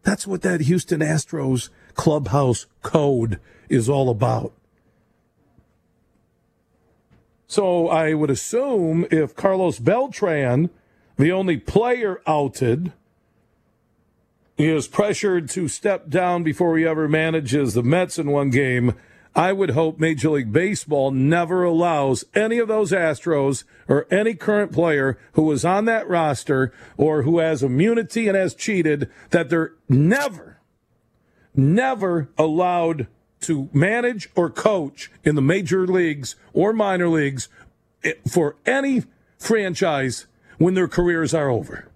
That's 0.04 0.28
what 0.28 0.44
that 0.44 0.62
Houston 0.62 1.00
Astros 1.00 1.70
clubhouse 1.96 2.68
code 2.84 3.40
is 3.70 3.90
all 3.90 4.10
about. 4.10 4.54
So 7.48 7.88
I 7.88 8.14
would 8.14 8.30
assume 8.30 9.08
if 9.12 9.36
Carlos 9.36 9.80
Beltran, 9.80 10.70
the 11.18 11.32
only 11.32 11.58
player 11.58 12.22
outed, 12.28 12.94
is 14.58 14.88
pressured 14.88 15.50
to 15.50 15.68
step 15.68 16.10
down 16.10 16.44
before 16.44 16.78
he 16.78 16.86
ever 16.86 17.08
manages 17.08 17.74
the 17.74 17.84
Mets 17.84 18.18
in 18.18 18.32
one 18.32 18.50
game, 18.50 18.94
I 19.36 19.52
would 19.52 19.72
hope 19.72 20.00
Major 20.00 20.30
League 20.30 20.54
Baseball 20.54 21.12
never 21.12 21.66
allows 21.66 22.24
any 22.34 22.58
of 22.58 22.70
those 22.70 22.94
Astros 22.94 23.66
or 23.90 24.08
any 24.10 24.34
current 24.34 24.72
player 24.72 25.18
who 25.34 25.44
was 25.44 25.66
on 25.66 25.84
that 25.86 26.08
roster 26.08 26.72
or 26.96 27.24
who 27.24 27.40
has 27.40 27.62
immunity 27.62 28.30
and 28.30 28.38
has 28.38 28.56
cheated 28.56 29.10
that 29.32 29.50
they're 29.50 29.74
never, 29.90 30.60
never 31.54 32.30
allowed 32.38 33.08
to 33.42 33.70
manage 33.74 34.30
or 34.36 34.50
coach 34.50 35.12
in 35.26 35.36
the 35.36 35.42
major 35.42 35.86
leagues 35.86 36.38
or 36.54 36.72
minor 36.72 37.10
leagues 37.10 37.50
for 38.26 38.56
any 38.66 39.04
franchise 39.38 40.28
when 40.58 40.74
their 40.74 40.88
careers 40.88 41.34
are 41.34 41.50
over. 41.50 41.88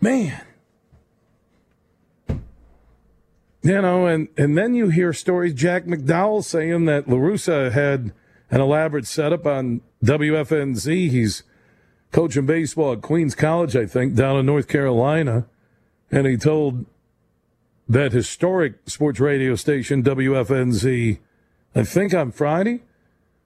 Man. 0.00 0.40
You 3.64 3.80
know, 3.80 4.06
and, 4.06 4.28
and 4.36 4.58
then 4.58 4.74
you 4.74 4.88
hear 4.88 5.12
stories, 5.12 5.54
Jack 5.54 5.84
McDowell 5.84 6.42
saying 6.42 6.86
that 6.86 7.06
LaRussa 7.06 7.70
had 7.70 8.12
an 8.50 8.60
elaborate 8.60 9.06
setup 9.06 9.46
on 9.46 9.80
WFNZ. 10.04 11.10
He's 11.10 11.44
coaching 12.10 12.44
baseball 12.44 12.92
at 12.92 13.02
Queens 13.02 13.36
College, 13.36 13.76
I 13.76 13.86
think, 13.86 14.14
down 14.14 14.36
in 14.36 14.46
North 14.46 14.66
Carolina. 14.66 15.46
And 16.10 16.26
he 16.26 16.36
told 16.36 16.86
that 17.88 18.12
historic 18.12 18.74
sports 18.86 19.20
radio 19.20 19.54
station, 19.54 20.02
WFNZ, 20.02 21.18
I 21.74 21.84
think 21.84 22.12
on 22.12 22.32
Friday, 22.32 22.82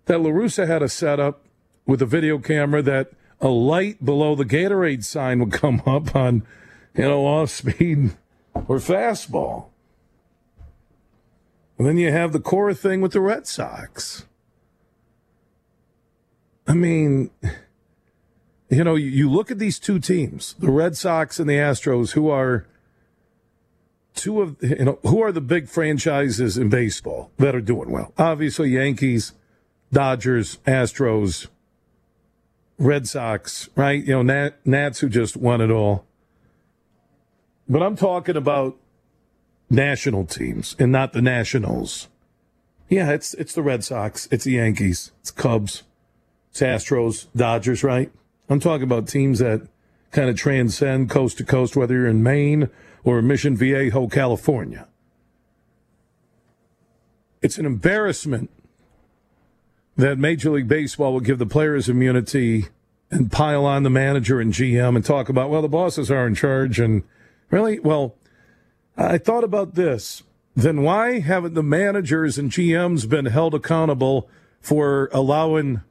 that 0.07 0.19
LaRussa 0.19 0.67
had 0.67 0.83
a 0.83 0.89
setup 0.89 1.46
with 1.87 2.03
a 2.03 2.07
video 2.07 2.39
camera 2.39 2.83
that 2.83 3.13
a 3.41 3.49
light 3.49 4.05
below 4.05 4.35
the 4.35 4.45
Gatorade 4.45 5.05
sign 5.05 5.41
would 5.41 5.53
come 5.53 5.83
up 5.87 6.15
on, 6.15 6.47
you 6.95 7.05
know, 7.05 7.27
off 7.27 7.51
speed 7.51 8.17
or 8.55 8.79
fastball. 8.79 9.67
And 11.79 11.87
then 11.87 11.99
you 11.99 12.11
have 12.11 12.33
the 12.33 12.41
core 12.41 12.73
thing 12.73 13.01
with 13.01 13.13
the 13.13 13.21
Red 13.21 13.47
Sox. 13.47 14.25
I 16.67 16.75
mean, 16.75 17.31
you 18.69 18.83
know, 18.83 18.97
you 18.97 19.31
look 19.31 19.51
at 19.51 19.59
these 19.59 19.79
two 19.79 19.99
teams, 19.99 20.55
the 20.55 20.71
Red 20.71 20.97
Sox 20.97 21.39
and 21.39 21.49
the 21.49 21.55
Astros, 21.55 22.13
who 22.13 22.29
are 22.29 22.67
two 24.15 24.41
of 24.41 24.57
you 24.63 24.85
know 24.85 24.99
who 25.03 25.23
are 25.23 25.31
the 25.31 25.41
big 25.41 25.69
franchises 25.69 26.59
in 26.59 26.69
baseball 26.69 27.31
that 27.37 27.55
are 27.55 27.61
doing 27.61 27.93
well. 27.93 28.13
Obviously, 28.19 28.71
Yankees, 28.71 29.33
Dodgers, 29.93 30.57
Astros, 30.67 31.47
Red 32.79 33.09
Sox, 33.09 33.69
right? 33.75 34.05
You 34.05 34.15
know, 34.15 34.23
Nat, 34.23 34.59
Nats 34.65 35.01
who 35.01 35.09
just 35.09 35.37
won 35.37 35.61
it 35.61 35.71
all. 35.71 36.05
But 37.69 37.83
I'm 37.83 37.97
talking 37.97 38.37
about 38.37 38.77
national 39.71 40.27
teams 40.27 40.77
and 40.79 40.93
not 40.93 41.13
the 41.13 41.23
Nationals. 41.23 42.09
Yeah, 42.89 43.11
it's 43.11 43.35
it's 43.35 43.53
the 43.53 43.63
Red 43.63 43.83
Sox, 43.83 44.29
it's 44.31 44.45
the 44.45 44.53
Yankees, 44.53 45.11
it's 45.21 45.33
Cubs, 45.33 45.83
it's 46.51 46.61
Astros, 46.61 47.27
Dodgers, 47.35 47.83
right? 47.83 48.13
I'm 48.49 48.61
talking 48.61 48.85
about 48.85 49.09
teams 49.09 49.41
that 49.41 49.67
kind 50.13 50.31
of 50.31 50.37
transcend 50.37 51.11
coast 51.11 51.39
to 51.39 51.45
coast, 51.45 51.75
whether 51.75 51.95
you're 51.95 52.07
in 52.07 52.23
Maine 52.23 52.71
or 53.03 53.21
Mission 53.23 53.57
Viejo, 53.57 54.07
California. 54.07 54.87
It's 57.43 57.59
an 57.59 57.67
embarrassment 57.67 58.51
that 59.97 60.19
Major 60.19 60.51
League 60.51 60.69
Baseball 60.69 61.13
will 61.13 61.21
give 61.21 61.39
the 61.39 61.47
players 61.47 61.89
immunity 61.89 62.67
and 63.11 63.33
pile 63.33 63.65
on 63.65 63.83
the 63.83 63.91
manager 63.91 64.41
and 64.41 64.53
GM 64.53 64.97
and 64.97 65.05
talk 65.05 65.29
about, 65.29 65.49
well, 65.49 65.63
the 65.63 65.69
bosses 65.69 66.11
are 66.11 66.27
in 66.27 66.35
charge. 66.35 66.79
And 66.79 67.03
really, 67.51 67.79
well, 67.81 68.17
I 68.97 69.19
thought 69.19 69.45
about 69.45 69.75
this. 69.75 70.23
Then 70.55 70.83
why 70.83 71.21
haven't 71.21 71.55
the 71.55 71.63
managers 71.63 72.39
and 72.39 72.51
GMs 72.51 73.09
been 73.09 73.27
held 73.27 73.55
accountable 73.55 74.29
for 74.61 75.11
allowing 75.13 75.83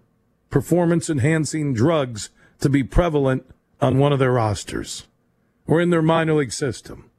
performance 0.50 1.10
enhancing 1.10 1.74
drugs 1.74 2.30
to 2.60 2.70
be 2.70 2.84
prevalent 2.84 3.46
on 3.82 3.98
one 3.98 4.12
of 4.12 4.20
their 4.20 4.34
rosters 4.34 5.08
or 5.68 5.82
in 5.82 5.90
their 5.90 6.02
minor 6.02 6.34
league 6.34 6.52
system? 6.52 7.10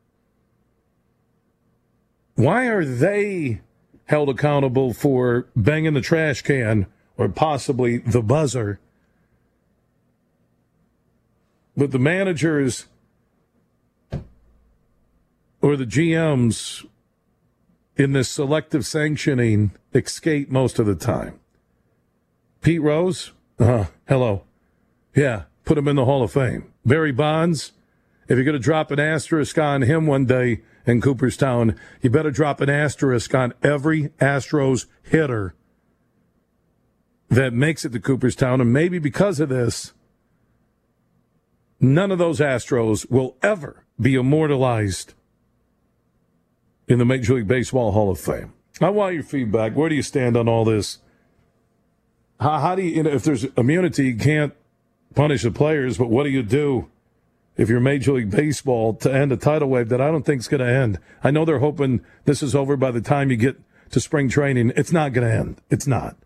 Why 2.35 2.66
are 2.66 2.85
they 2.85 3.62
held 4.06 4.28
accountable 4.28 4.92
for 4.92 5.46
banging 5.54 5.94
the 5.94 6.00
trash 6.00 6.42
can 6.42 6.86
or 7.16 7.28
possibly 7.28 7.98
the 7.98 8.22
buzzer? 8.22 8.80
But 11.76 11.90
the 11.90 11.98
managers 11.98 12.86
or 15.60 15.76
the 15.76 15.84
GMs 15.84 16.86
in 17.96 18.12
this 18.12 18.28
selective 18.28 18.86
sanctioning 18.86 19.72
escape 19.94 20.50
most 20.50 20.78
of 20.78 20.86
the 20.86 20.94
time. 20.94 21.38
Pete 22.60 22.82
Rose, 22.82 23.32
uh, 23.58 23.86
hello. 24.08 24.42
Yeah, 25.14 25.44
put 25.64 25.78
him 25.78 25.88
in 25.88 25.96
the 25.96 26.04
Hall 26.04 26.22
of 26.22 26.32
Fame. 26.32 26.72
Barry 26.84 27.12
Bonds, 27.12 27.72
if 28.28 28.36
you're 28.36 28.44
going 28.44 28.56
to 28.56 28.62
drop 28.62 28.90
an 28.90 29.00
asterisk 29.00 29.58
on 29.58 29.82
him 29.82 30.06
one 30.06 30.26
day 30.26 30.60
in 30.87 31.00
Cooperstown, 31.00 31.78
you 32.00 32.11
better 32.11 32.31
drop 32.31 32.61
an 32.61 32.71
asterisk 32.71 33.35
on 33.35 33.52
every 33.62 34.11
Astros 34.21 34.87
hitter 35.02 35.55
that 37.28 37.52
makes 37.52 37.85
it 37.85 37.93
to 37.93 38.00
Cooperstown. 38.00 38.61
And 38.61 38.73
maybe 38.73 38.99
because 38.99 39.40
of 39.40 39.49
this, 39.49 39.93
none 41.81 42.12
of 42.12 42.19
those 42.19 42.38
Astros 42.38 43.11
will 43.11 43.37
ever 43.43 43.85
be 44.00 44.14
immortalized 44.14 45.14
in 46.87 46.99
the 46.99 47.05
Major 47.05 47.35
League 47.35 47.49
Baseball 47.49 47.90
Hall 47.90 48.11
of 48.11 48.21
Fame. 48.21 48.52
I 48.81 48.90
want 48.90 49.14
your 49.14 49.25
feedback. 49.25 49.75
Where 49.75 49.88
do 49.88 49.97
you 49.97 50.02
stand 50.02 50.37
on 50.37 50.49
all 50.49 50.64
this 50.64 50.99
How, 52.38 52.61
how 52.61 52.75
do 52.76 52.83
you, 52.83 52.97
you 52.97 53.02
know, 53.02 53.11
if 53.11 53.25
there's 53.25 53.45
immunity, 53.57 54.09
you 54.09 54.16
can't 54.16 54.55
punish 55.14 55.43
the 55.43 55.50
players, 55.50 55.99
but 55.99 56.11
what 56.11 56.25
do 56.25 56.31
you 56.31 56.43
do 56.43 56.88
if 57.56 57.68
you're 57.68 57.80
Major 57.80 58.12
League 58.12 58.30
Baseball 58.30 58.94
to 58.94 59.12
end 59.12 59.32
a 59.32 59.36
tidal 59.36 59.68
wave 59.68 59.88
that 59.88 60.00
I 60.00 60.10
don't 60.10 60.25
think 60.25 60.40
is 60.40 60.48
going 60.48 60.60
to 60.60 60.70
end? 60.70 60.98
I 61.25 61.30
know 61.30 61.44
they're 61.44 61.58
hoping 61.58 62.02
this 62.25 62.42
is 62.42 62.54
over 62.54 62.76
by 62.76 62.90
the 62.90 63.00
time 63.00 63.30
you 63.30 63.36
get 63.36 63.60
to 63.90 64.00
spring 64.00 64.28
training. 64.28 64.72
It's 64.76 64.92
not 64.92 65.12
going 65.12 65.26
to 65.26 65.34
end. 65.34 65.60
It's 65.70 65.86
not. 65.86 66.16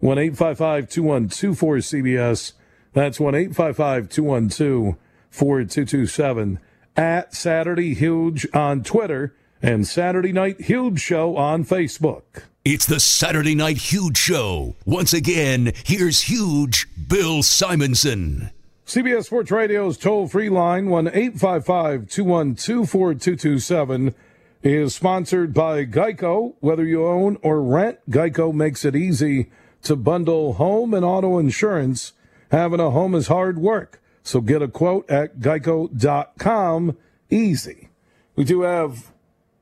1 0.00 0.18
855 0.18 0.88
2124 0.88 1.76
CBS. 1.76 2.52
That's 2.92 3.18
1 3.18 3.34
855 3.34 4.08
212 4.08 4.96
4227. 5.30 6.58
At 6.96 7.34
Saturday 7.34 7.94
Huge 7.94 8.46
on 8.52 8.82
Twitter 8.82 9.34
and 9.62 9.86
Saturday 9.86 10.32
Night 10.32 10.60
Huge 10.62 11.00
Show 11.00 11.36
on 11.36 11.64
Facebook. 11.64 12.42
It's 12.64 12.86
the 12.86 13.00
Saturday 13.00 13.54
Night 13.54 13.78
Huge 13.78 14.18
Show. 14.18 14.76
Once 14.84 15.12
again, 15.12 15.72
here's 15.84 16.22
Huge 16.22 16.86
Bill 17.08 17.42
Simonson. 17.42 18.50
CBS 18.88 19.26
Sports 19.26 19.50
Radio's 19.50 19.98
toll 19.98 20.28
free 20.28 20.48
line, 20.48 20.88
1 20.88 21.08
855 21.08 22.08
212 22.08 22.88
4227, 22.88 24.14
is 24.62 24.94
sponsored 24.94 25.52
by 25.52 25.84
Geico. 25.84 26.54
Whether 26.60 26.86
you 26.86 27.06
own 27.06 27.36
or 27.42 27.62
rent, 27.62 27.98
Geico 28.08 28.50
makes 28.50 28.86
it 28.86 28.96
easy 28.96 29.50
to 29.82 29.94
bundle 29.94 30.54
home 30.54 30.94
and 30.94 31.04
auto 31.04 31.36
insurance. 31.36 32.14
Having 32.50 32.80
a 32.80 32.88
home 32.88 33.14
is 33.14 33.26
hard 33.26 33.58
work, 33.58 34.00
so 34.22 34.40
get 34.40 34.62
a 34.62 34.68
quote 34.68 35.10
at 35.10 35.38
geico.com 35.38 36.96
easy. 37.28 37.90
We 38.36 38.44
do 38.44 38.62
have 38.62 39.12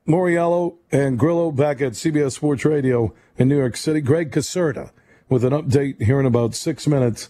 Moriello 0.07 0.77
and 0.89 1.19
Grillo 1.19 1.51
back 1.51 1.81
at 1.81 1.91
CBS 1.91 2.31
Sports 2.31 2.63
Radio 2.63 3.13
in 3.37 3.49
New 3.49 3.57
York 3.57 3.75
City. 3.75 3.99
Greg 3.99 4.31
Caserta 4.31 4.91
with 5.27 5.43
an 5.43 5.51
update 5.51 6.01
here 6.01 6.21
in 6.21 6.25
about 6.25 6.55
six 6.55 6.87
minutes. 6.87 7.27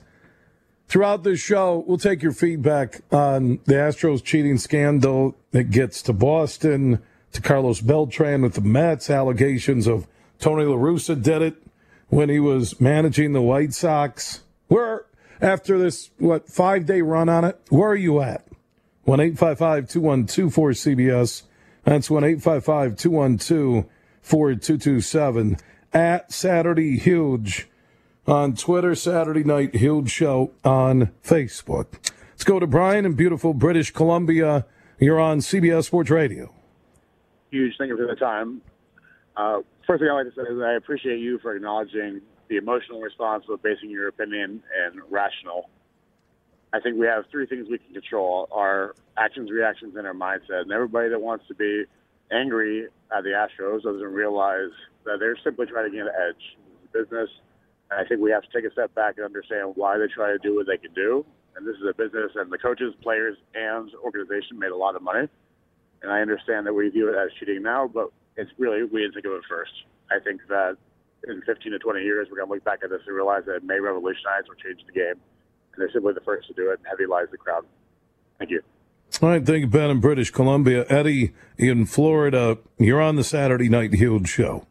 Throughout 0.87 1.23
this 1.23 1.41
show, 1.41 1.83
we'll 1.85 1.97
take 1.97 2.23
your 2.23 2.31
feedback 2.31 3.01
on 3.11 3.59
the 3.65 3.73
Astros 3.73 4.23
cheating 4.23 4.57
scandal 4.57 5.35
that 5.51 5.65
gets 5.69 6.01
to 6.03 6.13
Boston, 6.13 7.01
to 7.33 7.41
Carlos 7.41 7.81
Beltran 7.81 8.41
with 8.41 8.53
the 8.53 8.61
Mets, 8.61 9.09
allegations 9.09 9.85
of 9.85 10.07
Tony 10.39 10.63
La 10.63 10.77
Russa 10.77 11.21
did 11.21 11.41
it 11.41 11.61
when 12.07 12.29
he 12.29 12.39
was 12.39 12.79
managing 12.79 13.33
the 13.33 13.41
White 13.41 13.73
Sox. 13.73 14.43
Where, 14.69 15.05
after 15.41 15.77
this, 15.77 16.09
what, 16.19 16.47
five 16.47 16.85
day 16.85 17.01
run 17.01 17.27
on 17.27 17.43
it, 17.43 17.59
where 17.67 17.89
are 17.89 17.95
you 17.95 18.21
at? 18.21 18.47
1 19.03 19.19
855 19.19 19.89
212 19.89 20.51
cbs 20.73 21.43
That's 21.83 22.09
1 22.09 22.23
855 22.23 22.95
212 22.95 23.85
4227. 24.21 25.57
At 25.93 26.31
Saturday 26.31 26.97
Huge 26.97 27.67
on 28.27 28.55
Twitter, 28.55 28.93
Saturday 28.93 29.43
Night 29.43 29.75
Huge 29.75 30.11
Show 30.11 30.51
on 30.63 31.11
Facebook. 31.23 32.11
Let's 32.31 32.43
go 32.43 32.59
to 32.59 32.67
Brian 32.67 33.05
in 33.05 33.13
beautiful 33.13 33.53
British 33.53 33.91
Columbia. 33.91 34.65
You're 34.99 35.19
on 35.19 35.39
CBS 35.39 35.85
Sports 35.85 36.09
Radio. 36.09 36.53
Huge. 37.51 37.73
Thank 37.77 37.89
you 37.89 37.97
for 37.97 38.05
the 38.05 38.15
time. 38.15 38.61
Uh, 39.37 39.61
first 39.85 40.01
thing 40.01 40.09
I'd 40.09 40.13
like 40.13 40.25
to 40.25 40.35
say 40.35 40.51
is 40.51 40.61
I 40.61 40.73
appreciate 40.73 41.19
you 41.19 41.39
for 41.39 41.55
acknowledging 41.55 42.21
the 42.49 42.57
emotional 42.57 42.99
response 43.01 43.45
of 43.49 43.61
basing 43.63 43.89
your 43.89 44.09
opinion 44.09 44.61
and 44.85 45.01
rational. 45.09 45.69
I 46.73 46.81
think 46.81 46.97
we 46.99 47.05
have 47.05 47.25
three 47.31 47.45
things 47.47 47.67
we 47.69 47.77
can 47.77 47.93
control 47.93 48.49
our 48.51 48.93
actions, 49.17 49.49
reactions, 49.49 49.95
and 49.95 50.05
our 50.05 50.13
mindset. 50.13 50.61
And 50.61 50.71
everybody 50.71 51.09
that 51.09 51.21
wants 51.21 51.47
to 51.47 51.55
be 51.55 51.85
angry 52.31 52.87
at 53.15 53.23
the 53.23 53.29
Astros 53.29 53.83
doesn't 53.83 54.03
realize 54.03 54.71
that 55.05 55.17
they're 55.19 55.37
simply 55.43 55.65
trying 55.65 55.89
to 55.89 55.97
get 55.97 56.07
an 56.07 56.13
edge. 56.29 56.57
Business. 56.91 57.29
And 57.89 57.99
I 57.99 58.07
think 58.07 58.21
we 58.21 58.31
have 58.31 58.43
to 58.43 58.49
take 58.53 58.69
a 58.69 58.73
step 58.73 58.93
back 58.95 59.15
and 59.17 59.25
understand 59.25 59.73
why 59.75 59.97
they 59.97 60.07
try 60.07 60.31
to 60.31 60.37
do 60.39 60.55
what 60.55 60.67
they 60.67 60.77
can 60.77 60.93
do. 60.93 61.25
And 61.55 61.65
this 61.65 61.75
is 61.77 61.87
a 61.89 61.93
business, 61.93 62.31
and 62.35 62.51
the 62.51 62.57
coaches, 62.57 62.93
players, 63.01 63.35
and 63.55 63.89
organization 64.03 64.59
made 64.59 64.71
a 64.71 64.75
lot 64.75 64.95
of 64.95 65.01
money. 65.01 65.27
And 66.03 66.11
I 66.11 66.21
understand 66.21 66.67
that 66.67 66.73
we 66.73 66.89
view 66.89 67.09
it 67.09 67.17
as 67.17 67.29
cheating 67.39 67.63
now, 67.63 67.89
but 67.91 68.11
it's 68.35 68.51
really 68.59 68.83
we 68.83 69.01
didn't 69.01 69.13
think 69.13 69.25
of 69.25 69.31
it 69.33 69.41
first. 69.49 69.71
I 70.11 70.19
think 70.19 70.41
that 70.49 70.77
in 71.27 71.41
15 71.41 71.71
to 71.71 71.79
20 71.79 72.01
years, 72.01 72.27
we're 72.29 72.37
going 72.37 72.47
to 72.47 72.53
look 72.53 72.63
back 72.63 72.79
at 72.83 72.91
this 72.91 73.01
and 73.07 73.15
realize 73.15 73.43
that 73.47 73.55
it 73.55 73.63
may 73.63 73.79
revolutionize 73.79 74.43
or 74.47 74.55
change 74.55 74.85
the 74.85 74.93
game. 74.93 75.17
And 75.73 75.77
they're 75.79 75.91
simply 75.91 76.13
the 76.13 76.21
first 76.21 76.47
to 76.47 76.53
do 76.53 76.69
it, 76.69 76.79
and 76.79 76.87
heavy 76.87 77.07
lies 77.07 77.27
the 77.31 77.37
crowd. 77.37 77.65
Thank 78.37 78.51
you. 78.51 78.61
All 79.21 79.29
right, 79.29 79.43
thank 79.43 79.61
you, 79.61 79.67
Ben 79.67 79.89
in 79.89 79.99
British 79.99 80.29
Columbia. 80.29 80.85
Eddie 80.89 81.33
in 81.57 81.85
Florida, 81.85 82.59
you're 82.77 83.01
on 83.01 83.15
the 83.15 83.23
Saturday 83.23 83.69
Night 83.69 83.93
Huge 83.93 84.27
show. 84.27 84.67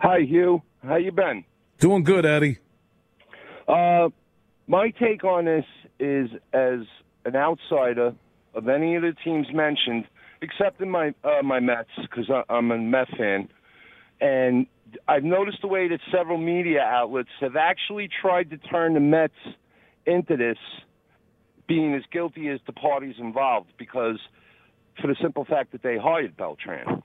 Hi, 0.00 0.20
Hugh. 0.20 0.60
How 0.82 0.96
you 0.96 1.12
been? 1.12 1.44
Doing 1.84 2.02
good, 2.02 2.24
Eddie. 2.24 2.56
Uh, 3.68 4.08
my 4.66 4.88
take 4.98 5.22
on 5.22 5.44
this 5.44 5.66
is 6.00 6.30
as 6.54 6.80
an 7.26 7.36
outsider 7.36 8.14
of 8.54 8.68
any 8.70 8.96
of 8.96 9.02
the 9.02 9.12
teams 9.22 9.48
mentioned, 9.52 10.06
except 10.40 10.80
in 10.80 10.88
my 10.88 11.12
uh, 11.22 11.42
my 11.42 11.60
Mets 11.60 11.90
because 12.00 12.24
I'm 12.48 12.70
a 12.70 12.78
Met 12.78 13.08
fan, 13.18 13.50
and 14.18 14.66
I've 15.06 15.24
noticed 15.24 15.58
the 15.60 15.68
way 15.68 15.86
that 15.88 16.00
several 16.10 16.38
media 16.38 16.80
outlets 16.80 17.28
have 17.42 17.54
actually 17.54 18.08
tried 18.08 18.48
to 18.48 18.56
turn 18.56 18.94
the 18.94 19.00
Mets 19.00 19.34
into 20.06 20.38
this 20.38 20.56
being 21.68 21.94
as 21.94 22.02
guilty 22.10 22.48
as 22.48 22.60
the 22.66 22.72
parties 22.72 23.16
involved 23.18 23.74
because 23.78 24.18
for 25.02 25.08
the 25.08 25.16
simple 25.20 25.44
fact 25.44 25.72
that 25.72 25.82
they 25.82 25.98
hired 25.98 26.34
Beltran. 26.34 27.02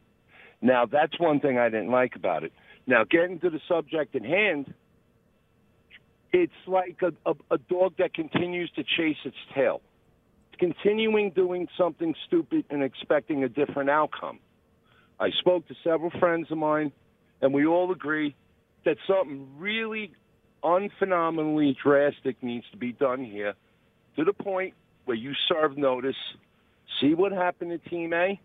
Now 0.62 0.86
that's 0.86 1.20
one 1.20 1.42
thing 1.42 1.58
I 1.58 1.68
didn't 1.68 1.92
like 1.92 2.16
about 2.16 2.46
it. 2.46 2.54
Now 2.90 3.04
getting 3.10 3.40
to 3.42 3.50
the 3.50 3.62
subject 3.68 4.16
at 4.16 4.26
hand, 4.26 4.74
it's 6.34 6.52
like 6.68 6.98
a, 7.02 7.14
a, 7.30 7.36
a 7.52 7.58
dog 7.58 7.94
that 8.00 8.14
continues 8.14 8.70
to 8.72 8.84
chase 8.84 9.18
its 9.24 9.38
tail 9.54 9.82
continuing 10.60 11.32
doing 11.32 11.68
something 11.78 12.14
stupid 12.28 12.66
and 12.70 12.84
expecting 12.84 13.44
a 13.44 13.50
different 13.50 13.90
outcome. 13.90 14.40
I 15.20 15.30
spoke 15.40 15.68
to 15.70 15.76
several 15.84 16.12
friends 16.20 16.48
of 16.52 16.58
mine, 16.58 16.92
and 17.42 17.54
we 17.54 17.66
all 17.66 17.92
agree 17.92 18.36
that 18.86 18.98
something 19.08 19.48
really 19.58 20.12
unphenomenally 20.64 21.76
drastic 21.82 22.44
needs 22.44 22.66
to 22.72 22.78
be 22.78 22.92
done 22.92 23.24
here 23.24 23.54
to 24.18 24.26
the 24.26 24.34
point 24.34 24.74
where 25.06 25.16
you 25.16 25.32
serve 25.48 25.78
notice, 25.78 26.16
see 27.00 27.14
what 27.14 27.32
happened 27.32 27.72
to 27.72 27.90
Team 27.90 28.14
A. 28.14 28.40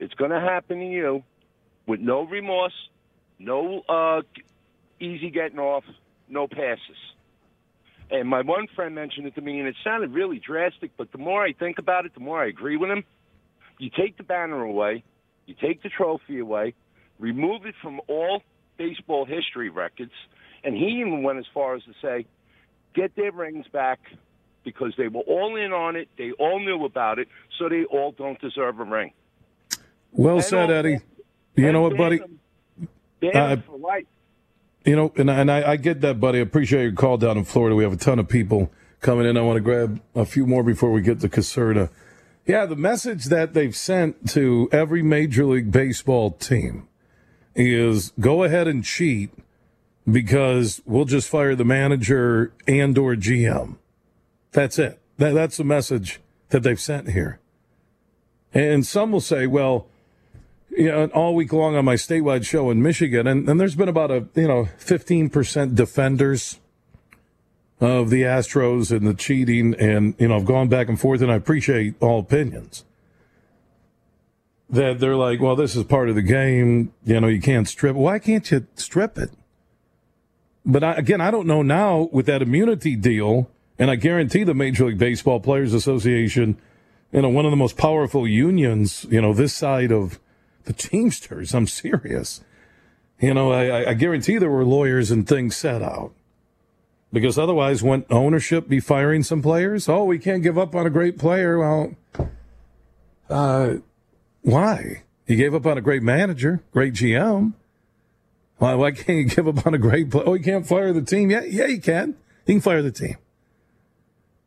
It's 0.00 0.14
going 0.14 0.32
to 0.32 0.40
happen 0.40 0.80
to 0.80 0.86
you 0.86 1.22
with 1.86 2.00
no 2.00 2.22
remorse, 2.22 2.74
no 3.38 3.80
uh, 3.88 4.22
easy 5.00 5.30
getting 5.30 5.58
off, 5.58 5.84
no 6.28 6.46
passes. 6.46 6.96
And 8.10 8.28
my 8.28 8.42
one 8.42 8.66
friend 8.74 8.94
mentioned 8.94 9.26
it 9.26 9.34
to 9.34 9.40
me, 9.40 9.58
and 9.58 9.68
it 9.68 9.76
sounded 9.82 10.12
really 10.12 10.38
drastic. 10.38 10.92
But 10.96 11.12
the 11.12 11.18
more 11.18 11.42
I 11.42 11.52
think 11.52 11.78
about 11.78 12.06
it, 12.06 12.14
the 12.14 12.20
more 12.20 12.42
I 12.42 12.48
agree 12.48 12.76
with 12.76 12.90
him. 12.90 13.04
You 13.78 13.90
take 13.90 14.16
the 14.16 14.22
banner 14.22 14.62
away, 14.62 15.02
you 15.46 15.54
take 15.60 15.82
the 15.82 15.88
trophy 15.88 16.38
away, 16.38 16.74
remove 17.18 17.66
it 17.66 17.74
from 17.82 18.00
all 18.08 18.42
baseball 18.76 19.24
history 19.24 19.68
records, 19.68 20.12
and 20.62 20.74
he 20.76 21.00
even 21.00 21.22
went 21.22 21.38
as 21.38 21.46
far 21.52 21.74
as 21.74 21.82
to 21.84 21.92
say, 22.00 22.26
get 22.94 23.16
their 23.16 23.32
rings 23.32 23.66
back 23.72 24.00
because 24.62 24.94
they 24.96 25.08
were 25.08 25.22
all 25.22 25.56
in 25.56 25.72
on 25.72 25.96
it, 25.96 26.08
they 26.16 26.30
all 26.32 26.60
knew 26.60 26.84
about 26.84 27.18
it, 27.18 27.28
so 27.58 27.68
they 27.68 27.84
all 27.84 28.12
don't 28.12 28.40
deserve 28.40 28.80
a 28.80 28.84
ring. 28.84 29.12
Well 30.12 30.36
and 30.36 30.44
said, 30.44 30.70
Eddie. 30.70 31.00
You 31.56 31.72
know 31.72 31.82
what, 31.82 31.96
buddy? 31.96 32.20
Uh, 33.32 33.56
for 33.56 33.78
life. 33.78 34.06
You 34.84 34.96
know, 34.96 35.12
and, 35.16 35.30
and 35.30 35.50
I, 35.50 35.72
I, 35.72 35.76
get 35.76 36.02
that, 36.02 36.20
buddy. 36.20 36.38
I 36.38 36.42
appreciate 36.42 36.82
your 36.82 36.92
call 36.92 37.16
down 37.16 37.38
in 37.38 37.44
Florida. 37.44 37.74
We 37.74 37.84
have 37.84 37.94
a 37.94 37.96
ton 37.96 38.18
of 38.18 38.28
people 38.28 38.70
coming 39.00 39.26
in. 39.26 39.36
I 39.36 39.40
want 39.40 39.56
to 39.56 39.60
grab 39.60 40.00
a 40.14 40.26
few 40.26 40.46
more 40.46 40.62
before 40.62 40.92
we 40.92 41.00
get 41.00 41.20
to 41.20 41.28
Caserta. 41.28 41.88
Yeah, 42.46 42.66
the 42.66 42.76
message 42.76 43.26
that 43.26 43.54
they've 43.54 43.74
sent 43.74 44.28
to 44.30 44.68
every 44.70 45.02
Major 45.02 45.46
League 45.46 45.72
Baseball 45.72 46.32
team 46.32 46.86
is 47.54 48.12
go 48.20 48.44
ahead 48.44 48.68
and 48.68 48.84
cheat 48.84 49.30
because 50.10 50.82
we'll 50.84 51.06
just 51.06 51.28
fire 51.30 51.54
the 51.54 51.64
manager 51.64 52.52
and 52.66 52.98
or 52.98 53.14
GM. 53.14 53.76
That's 54.52 54.78
it. 54.78 55.00
That, 55.16 55.32
that's 55.32 55.56
the 55.56 55.64
message 55.64 56.20
that 56.50 56.62
they've 56.62 56.80
sent 56.80 57.10
here. 57.10 57.40
And 58.52 58.86
some 58.86 59.12
will 59.12 59.20
say, 59.20 59.46
well, 59.46 59.86
you 60.76 60.90
know, 60.90 61.06
all 61.14 61.34
week 61.34 61.52
long 61.52 61.76
on 61.76 61.84
my 61.84 61.94
statewide 61.94 62.44
show 62.44 62.70
in 62.70 62.82
Michigan, 62.82 63.26
and, 63.26 63.48
and 63.48 63.60
there's 63.60 63.74
been 63.76 63.88
about 63.88 64.10
a 64.10 64.26
you 64.34 64.48
know 64.48 64.68
15% 64.78 65.74
defenders 65.74 66.58
of 67.80 68.10
the 68.10 68.22
Astros 68.22 68.90
and 68.90 69.06
the 69.06 69.14
cheating, 69.14 69.74
and 69.74 70.14
you 70.18 70.28
know 70.28 70.36
I've 70.36 70.44
gone 70.44 70.68
back 70.68 70.88
and 70.88 70.98
forth, 70.98 71.22
and 71.22 71.30
I 71.30 71.36
appreciate 71.36 71.94
all 72.00 72.20
opinions. 72.20 72.84
That 74.70 74.98
they're 74.98 75.16
like, 75.16 75.40
well, 75.40 75.56
this 75.56 75.76
is 75.76 75.84
part 75.84 76.08
of 76.08 76.14
the 76.14 76.22
game. 76.22 76.92
You 77.04 77.20
know, 77.20 77.28
you 77.28 77.40
can't 77.40 77.68
strip. 77.68 77.94
Why 77.94 78.18
can't 78.18 78.50
you 78.50 78.66
strip 78.74 79.18
it? 79.18 79.30
But 80.66 80.82
I, 80.82 80.94
again, 80.94 81.20
I 81.20 81.30
don't 81.30 81.46
know 81.46 81.62
now 81.62 82.08
with 82.10 82.26
that 82.26 82.42
immunity 82.42 82.96
deal, 82.96 83.50
and 83.78 83.90
I 83.90 83.96
guarantee 83.96 84.42
the 84.44 84.54
Major 84.54 84.86
League 84.86 84.98
Baseball 84.98 85.38
Players 85.38 85.74
Association, 85.74 86.56
you 87.12 87.22
know, 87.22 87.28
one 87.28 87.44
of 87.44 87.52
the 87.52 87.56
most 87.56 87.76
powerful 87.76 88.26
unions, 88.26 89.06
you 89.10 89.20
know, 89.20 89.34
this 89.34 89.52
side 89.52 89.92
of 89.92 90.18
the 90.64 90.72
Teamsters. 90.72 91.54
I'm 91.54 91.66
serious. 91.66 92.42
You 93.20 93.34
know, 93.34 93.52
I, 93.52 93.90
I 93.90 93.94
guarantee 93.94 94.38
there 94.38 94.50
were 94.50 94.64
lawyers 94.64 95.10
and 95.10 95.26
things 95.26 95.56
set 95.56 95.82
out. 95.82 96.12
Because 97.12 97.38
otherwise, 97.38 97.82
wouldn't 97.82 98.10
ownership 98.10 98.68
be 98.68 98.80
firing 98.80 99.22
some 99.22 99.40
players? 99.40 99.88
Oh, 99.88 100.04
we 100.04 100.18
can't 100.18 100.42
give 100.42 100.58
up 100.58 100.74
on 100.74 100.84
a 100.84 100.90
great 100.90 101.16
player. 101.16 101.58
Well, 101.58 101.94
uh, 103.30 103.74
why? 104.42 105.04
You 105.26 105.36
gave 105.36 105.54
up 105.54 105.64
on 105.64 105.78
a 105.78 105.80
great 105.80 106.02
manager, 106.02 106.62
great 106.72 106.92
GM. 106.92 107.54
Why, 108.58 108.74
why 108.74 108.90
can't 108.90 109.18
you 109.18 109.24
give 109.24 109.46
up 109.46 109.64
on 109.66 109.74
a 109.74 109.78
great 109.78 110.10
player? 110.10 110.24
Oh, 110.26 110.34
you 110.34 110.42
can't 110.42 110.66
fire 110.66 110.92
the 110.92 111.02
team? 111.02 111.30
Yeah, 111.30 111.42
yeah, 111.44 111.66
you 111.66 111.80
can. 111.80 112.16
You 112.46 112.54
can 112.54 112.60
fire 112.60 112.82
the 112.82 112.90
team. 112.90 113.16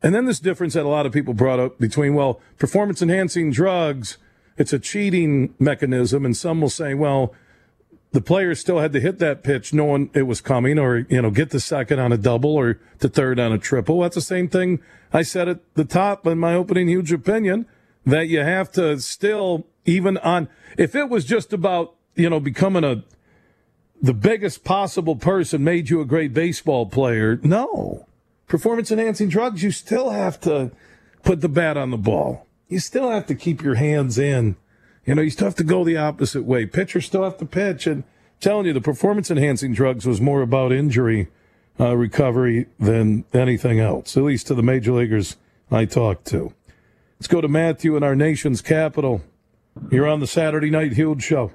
And 0.04 0.14
then 0.14 0.26
this 0.26 0.40
difference 0.40 0.74
that 0.74 0.86
a 0.86 0.90
lot 0.90 1.06
of 1.06 1.12
people 1.12 1.34
brought 1.34 1.60
up 1.60 1.80
between, 1.80 2.14
well, 2.14 2.40
performance 2.60 3.02
enhancing 3.02 3.52
drugs, 3.52 4.18
it's 4.58 4.74
a 4.74 4.80
cheating 4.80 5.54
mechanism. 5.60 6.26
And 6.26 6.36
some 6.36 6.62
will 6.62 6.70
say, 6.70 6.94
well, 6.94 7.34
the 8.12 8.22
players 8.22 8.60
still 8.60 8.80
had 8.80 8.94
to 8.94 9.00
hit 9.00 9.20
that 9.20 9.44
pitch 9.44 9.74
knowing 9.74 10.10
it 10.14 10.24
was 10.24 10.42
coming 10.42 10.80
or, 10.80 11.06
you 11.10 11.22
know, 11.22 11.30
get 11.30 11.52
the 11.52 11.60
second 11.60 12.00
on 12.00 12.12
a 12.12 12.18
double 12.18 12.56
or 12.56 12.80
the 13.00 13.10
third 13.10 13.40
on 13.40 13.52
a 13.52 13.58
triple. 13.58 14.02
That's 14.02 14.16
the 14.16 14.22
same 14.22 14.48
thing 14.48 14.80
I 15.14 15.22
said 15.22 15.48
at 15.48 15.76
the 15.76 15.86
top 15.86 16.26
in 16.26 16.40
my 16.40 16.56
opening 16.56 16.88
huge 16.88 17.12
opinion 17.12 17.66
that 18.06 18.28
you 18.28 18.40
have 18.40 18.72
to 18.72 19.00
still, 19.00 19.68
even 19.86 20.18
on, 20.20 20.48
if 20.78 20.96
it 20.96 21.10
was 21.10 21.26
just 21.26 21.54
about, 21.54 21.96
you 22.16 22.30
know, 22.30 22.40
becoming 22.40 22.84
a, 22.84 23.04
the 24.02 24.14
biggest 24.14 24.64
possible 24.64 25.16
person 25.16 25.64
made 25.64 25.90
you 25.90 26.02
a 26.02 26.06
great 26.06 26.34
baseball 26.34 26.86
player. 26.86 27.40
No. 27.44 28.08
Performance 28.48 28.92
enhancing 28.92 29.28
drugs, 29.28 29.62
you 29.62 29.72
still 29.72 30.12
have 30.12 30.40
to 30.42 30.72
put 31.24 31.42
the 31.42 31.50
bat 31.50 31.76
on 31.76 31.92
the 31.92 31.98
ball. 31.98 32.47
You 32.68 32.80
still 32.80 33.10
have 33.10 33.26
to 33.28 33.36
keep 33.36 33.62
your 33.62 33.76
hands 33.76 34.18
in. 34.18 34.58
You 35.06 35.16
know, 35.16 35.22
you 35.22 35.30
still 35.30 35.48
have 35.48 35.56
to 35.56 35.64
go 35.64 35.84
the 35.84 35.98
opposite 35.98 36.44
way. 36.44 36.66
Pitchers 36.66 37.06
still 37.06 37.24
have 37.24 37.38
to 37.38 37.46
pitch. 37.46 37.88
And 37.88 38.04
I'm 38.04 38.10
telling 38.42 38.66
you, 38.66 38.74
the 38.74 38.82
performance 38.82 39.32
enhancing 39.32 39.74
drugs 39.74 40.06
was 40.06 40.20
more 40.20 40.42
about 40.42 40.74
injury 40.74 41.30
uh, 41.80 41.96
recovery 41.96 42.68
than 42.80 43.24
anything 43.34 43.80
else, 43.80 44.18
at 44.18 44.24
least 44.24 44.48
to 44.48 44.56
the 44.56 44.64
major 44.64 44.92
leaguers 44.92 45.38
I 45.72 45.86
talked 45.86 46.26
to. 46.28 46.54
Let's 47.18 47.28
go 47.28 47.42
to 47.42 47.48
Matthew 47.48 47.96
in 47.96 48.04
our 48.04 48.16
nation's 48.16 48.62
capital. 48.62 49.22
You're 49.92 50.08
on 50.08 50.20
the 50.20 50.28
Saturday 50.28 50.70
Night 50.70 50.94
Huge 50.94 51.24
Show. 51.24 51.52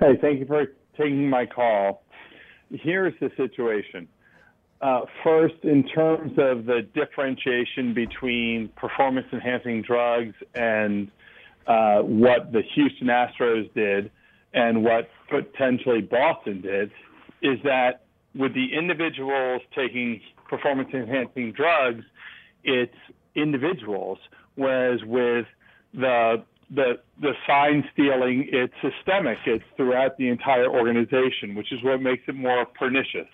Hey, 0.00 0.16
thank 0.20 0.40
you 0.40 0.46
for 0.46 0.66
taking 0.96 1.28
my 1.28 1.46
call. 1.46 2.02
Here's 2.70 3.14
the 3.20 3.30
situation. 3.36 4.08
Uh, 4.80 5.00
first, 5.24 5.56
in 5.64 5.82
terms 5.88 6.32
of 6.38 6.64
the 6.64 6.86
differentiation 6.94 7.94
between 7.94 8.68
performance 8.76 9.26
enhancing 9.32 9.82
drugs 9.82 10.34
and 10.54 11.10
uh, 11.66 11.98
what 11.98 12.52
the 12.52 12.62
Houston 12.74 13.08
Astros 13.08 13.72
did 13.74 14.10
and 14.54 14.84
what 14.84 15.08
potentially 15.28 16.00
Boston 16.00 16.60
did, 16.60 16.92
is 17.42 17.58
that 17.64 18.04
with 18.36 18.54
the 18.54 18.68
individuals 18.72 19.62
taking 19.74 20.20
performance 20.48 20.90
enhancing 20.94 21.52
drugs, 21.52 22.04
it's 22.62 22.94
individuals, 23.34 24.18
whereas 24.54 25.00
with 25.04 25.46
the 25.92 26.44
the 26.70 27.00
the 27.20 27.32
sign 27.46 27.82
stealing 27.92 28.48
it's 28.52 28.74
systemic. 28.82 29.38
It's 29.46 29.64
throughout 29.76 30.18
the 30.18 30.28
entire 30.28 30.68
organization 30.68 31.54
which 31.54 31.72
is 31.72 31.82
what 31.82 32.00
makes 32.02 32.22
it 32.28 32.34
more 32.34 32.66
pernicious 32.66 33.26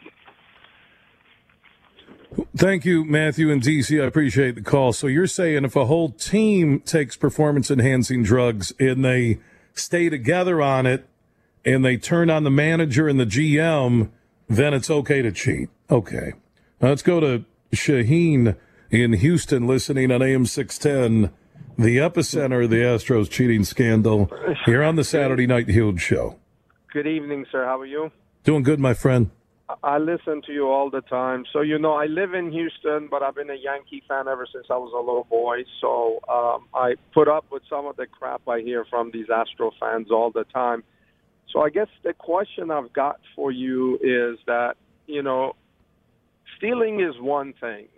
Thank 2.56 2.84
you, 2.84 3.04
Matthew 3.04 3.50
and 3.50 3.62
DC. 3.62 4.02
I 4.02 4.06
appreciate 4.06 4.54
the 4.54 4.62
call. 4.62 4.92
So 4.92 5.06
you're 5.06 5.26
saying 5.26 5.64
if 5.64 5.76
a 5.76 5.86
whole 5.86 6.10
team 6.10 6.80
takes 6.80 7.16
performance 7.16 7.70
enhancing 7.70 8.22
drugs 8.22 8.72
and 8.78 9.04
they 9.04 9.40
stay 9.74 10.08
together 10.08 10.62
on 10.62 10.86
it 10.86 11.06
and 11.64 11.84
they 11.84 11.96
turn 11.96 12.30
on 12.30 12.44
the 12.44 12.50
manager 12.50 13.08
and 13.08 13.18
the 13.18 13.26
GM, 13.26 14.10
then 14.48 14.74
it's 14.74 14.90
okay 14.90 15.22
to 15.22 15.32
cheat. 15.32 15.68
Okay. 15.90 16.32
Now 16.80 16.88
let's 16.88 17.02
go 17.02 17.20
to 17.20 17.44
Shaheen 17.72 18.56
in 18.90 19.12
Houston 19.14 19.66
listening 19.66 20.10
on 20.12 20.22
AM 20.22 20.46
610 20.46 21.32
the 21.76 21.96
epicenter 21.96 22.64
of 22.64 22.70
the 22.70 22.76
Astros 22.76 23.28
cheating 23.28 23.64
scandal 23.64 24.30
here 24.64 24.82
on 24.82 24.96
the 24.96 25.04
Saturday 25.04 25.46
Night 25.46 25.68
Huge 25.68 26.00
Show. 26.00 26.38
Good 26.92 27.06
evening, 27.06 27.46
sir. 27.50 27.64
How 27.64 27.80
are 27.80 27.86
you? 27.86 28.12
Doing 28.44 28.62
good, 28.62 28.78
my 28.78 28.94
friend. 28.94 29.30
I 29.82 29.98
listen 29.98 30.42
to 30.42 30.52
you 30.52 30.68
all 30.68 30.90
the 30.90 31.00
time. 31.00 31.44
So, 31.52 31.62
you 31.62 31.78
know, 31.78 31.94
I 31.94 32.06
live 32.06 32.34
in 32.34 32.52
Houston, 32.52 33.08
but 33.10 33.22
I've 33.22 33.34
been 33.34 33.50
a 33.50 33.54
Yankee 33.54 34.02
fan 34.06 34.28
ever 34.28 34.46
since 34.52 34.66
I 34.70 34.76
was 34.76 34.92
a 34.94 34.98
little 34.98 35.26
boy. 35.28 35.64
So 35.80 36.20
um, 36.28 36.66
I 36.74 36.96
put 37.14 37.28
up 37.28 37.46
with 37.50 37.62
some 37.68 37.86
of 37.86 37.96
the 37.96 38.06
crap 38.06 38.42
I 38.46 38.60
hear 38.60 38.84
from 38.84 39.10
these 39.10 39.26
Astro 39.34 39.72
fans 39.80 40.10
all 40.10 40.30
the 40.30 40.44
time. 40.44 40.84
So 41.50 41.60
I 41.60 41.70
guess 41.70 41.88
the 42.02 42.12
question 42.12 42.70
I've 42.70 42.92
got 42.92 43.20
for 43.34 43.50
you 43.50 43.98
is 44.02 44.38
that, 44.46 44.76
you 45.06 45.22
know, 45.22 45.54
stealing 46.56 47.00
is 47.00 47.18
one 47.18 47.54
thing 47.54 47.88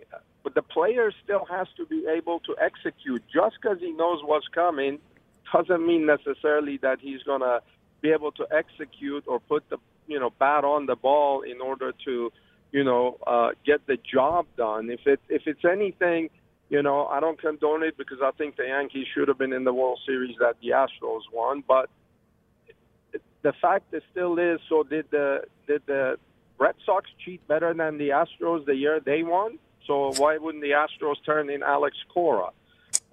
but 0.47 0.55
the 0.55 0.61
player 0.61 1.11
still 1.25 1.43
has 1.43 1.67
to 1.75 1.85
be 1.87 2.05
able 2.07 2.39
to 2.39 2.55
execute. 2.61 3.21
Just 3.27 3.57
because 3.61 3.79
he 3.81 3.91
knows 3.91 4.21
what's 4.23 4.47
coming 4.47 4.97
doesn't 5.51 5.85
mean 5.85 6.05
necessarily 6.05 6.77
that 6.77 7.01
he's 7.01 7.21
going 7.23 7.41
to 7.41 7.61
be 7.99 8.11
able 8.11 8.31
to 8.31 8.47
execute 8.49 9.25
or 9.27 9.41
put 9.41 9.69
the 9.69 9.77
you 10.07 10.19
know 10.19 10.31
bat 10.39 10.63
on 10.63 10.85
the 10.85 10.95
ball 10.95 11.41
in 11.41 11.61
order 11.61 11.93
to 12.05 12.31
you 12.71 12.83
know 12.83 13.17
uh, 13.25 13.49
get 13.65 13.85
the 13.87 13.97
job 13.97 14.45
done. 14.57 14.89
If 14.89 15.05
it 15.05 15.19
if 15.29 15.43
it's 15.45 15.65
anything, 15.65 16.29
you 16.69 16.81
know 16.81 17.05
I 17.07 17.19
don't 17.19 17.39
condone 17.39 17.83
it 17.83 17.97
because 17.97 18.19
I 18.23 18.31
think 18.31 18.55
the 18.55 18.65
Yankees 18.65 19.07
should 19.13 19.27
have 19.27 19.37
been 19.37 19.53
in 19.53 19.63
the 19.63 19.73
World 19.73 19.99
Series 20.05 20.35
that 20.39 20.55
the 20.61 20.69
Astros 20.69 21.21
won. 21.33 21.63
But 21.67 21.89
the 23.41 23.53
fact 23.61 23.93
is 23.93 24.03
still 24.11 24.37
is 24.37 24.59
so 24.67 24.83
did 24.83 25.05
the 25.11 25.43
did 25.67 25.81
the 25.85 26.17
Red 26.59 26.75
Sox 26.85 27.09
cheat 27.23 27.47
better 27.47 27.73
than 27.73 27.97
the 27.97 28.09
Astros 28.09 28.65
the 28.65 28.75
year 28.75 28.99
they 28.99 29.23
won? 29.23 29.59
So 29.85 30.11
why 30.17 30.37
wouldn't 30.37 30.63
the 30.63 30.71
Astros 30.71 31.15
turn 31.25 31.49
in 31.49 31.63
Alex 31.63 31.95
Cora? 32.13 32.49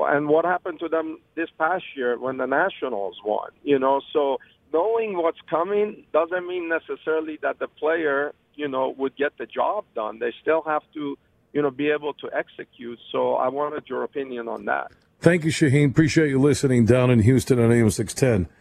And 0.00 0.28
what 0.28 0.44
happened 0.44 0.80
to 0.80 0.88
them 0.88 1.18
this 1.36 1.48
past 1.58 1.84
year 1.94 2.18
when 2.18 2.36
the 2.38 2.46
Nationals 2.46 3.16
won? 3.24 3.50
You 3.62 3.78
know, 3.78 4.00
so 4.12 4.38
knowing 4.74 5.16
what's 5.16 5.38
coming 5.48 6.04
doesn't 6.12 6.46
mean 6.48 6.68
necessarily 6.68 7.38
that 7.42 7.60
the 7.60 7.68
player, 7.68 8.34
you 8.56 8.66
know, 8.66 8.92
would 8.98 9.14
get 9.16 9.32
the 9.38 9.46
job 9.46 9.84
done. 9.94 10.18
They 10.18 10.32
still 10.42 10.62
have 10.62 10.82
to, 10.94 11.16
you 11.52 11.62
know, 11.62 11.70
be 11.70 11.90
able 11.90 12.12
to 12.14 12.28
execute. 12.34 12.98
So 13.12 13.36
I 13.36 13.48
wanted 13.48 13.84
your 13.86 14.02
opinion 14.02 14.48
on 14.48 14.64
that. 14.64 14.90
Thank 15.20 15.44
you, 15.44 15.52
Shaheen. 15.52 15.90
Appreciate 15.90 16.28
you 16.28 16.40
listening 16.40 16.84
down 16.86 17.10
in 17.10 17.20
Houston 17.20 17.60
on 17.60 17.70
AM 17.70 17.88
610. 17.88 18.52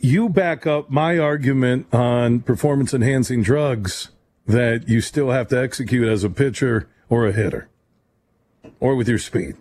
You 0.00 0.28
back 0.28 0.66
up 0.66 0.90
my 0.90 1.16
argument 1.18 1.86
on 1.94 2.40
performance 2.40 2.92
enhancing 2.92 3.42
drugs 3.42 4.10
that 4.46 4.88
you 4.88 5.00
still 5.00 5.30
have 5.30 5.46
to 5.48 5.58
execute 5.58 6.08
as 6.08 6.24
a 6.24 6.30
pitcher 6.30 6.88
or 7.08 7.26
a 7.26 7.32
hitter 7.32 7.68
or 8.80 8.96
with 8.96 9.08
your 9.08 9.18
speed. 9.18 9.54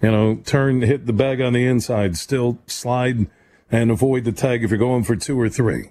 You 0.00 0.10
know, 0.10 0.36
turn, 0.44 0.80
hit 0.82 1.06
the 1.06 1.12
bag 1.12 1.40
on 1.40 1.52
the 1.52 1.66
inside, 1.66 2.16
still 2.16 2.58
slide 2.66 3.26
and 3.70 3.90
avoid 3.90 4.24
the 4.24 4.32
tag 4.32 4.62
if 4.62 4.70
you're 4.70 4.78
going 4.78 5.04
for 5.04 5.16
two 5.16 5.40
or 5.40 5.48
three. 5.48 5.90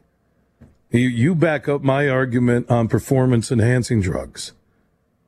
You, 0.92 1.08
you 1.08 1.36
back 1.36 1.68
up 1.68 1.82
my 1.82 2.08
argument 2.08 2.70
on 2.70 2.88
performance 2.88 3.52
enhancing 3.52 4.02
drugs. 4.02 4.54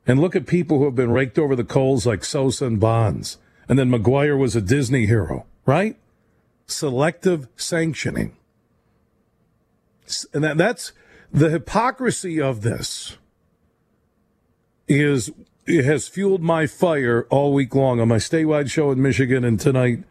And 0.06 0.20
look 0.20 0.36
at 0.36 0.46
people 0.46 0.78
who 0.78 0.84
have 0.84 0.94
been 0.94 1.10
raked 1.10 1.38
over 1.38 1.56
the 1.56 1.64
coals 1.64 2.06
like 2.06 2.24
Sosa 2.24 2.66
and 2.66 2.78
Bonds. 2.78 3.38
And 3.68 3.78
then 3.78 3.90
McGwire 3.90 4.38
was 4.38 4.54
a 4.54 4.60
Disney 4.60 5.06
hero, 5.06 5.46
right? 5.64 5.96
Selective 6.66 7.48
sanctioning. 7.56 8.36
And 10.32 10.44
that, 10.44 10.56
that's 10.56 10.92
the 11.32 11.50
hypocrisy 11.50 12.40
of 12.40 12.62
this 12.62 13.16
is 14.86 15.32
it 15.66 15.84
has 15.84 16.06
fueled 16.06 16.42
my 16.42 16.68
fire 16.68 17.26
all 17.28 17.52
week 17.52 17.74
long 17.74 17.98
on 17.98 18.06
my 18.06 18.18
statewide 18.18 18.70
show 18.70 18.92
in 18.92 19.02
Michigan 19.02 19.44
and 19.44 19.58
tonight 19.58 20.04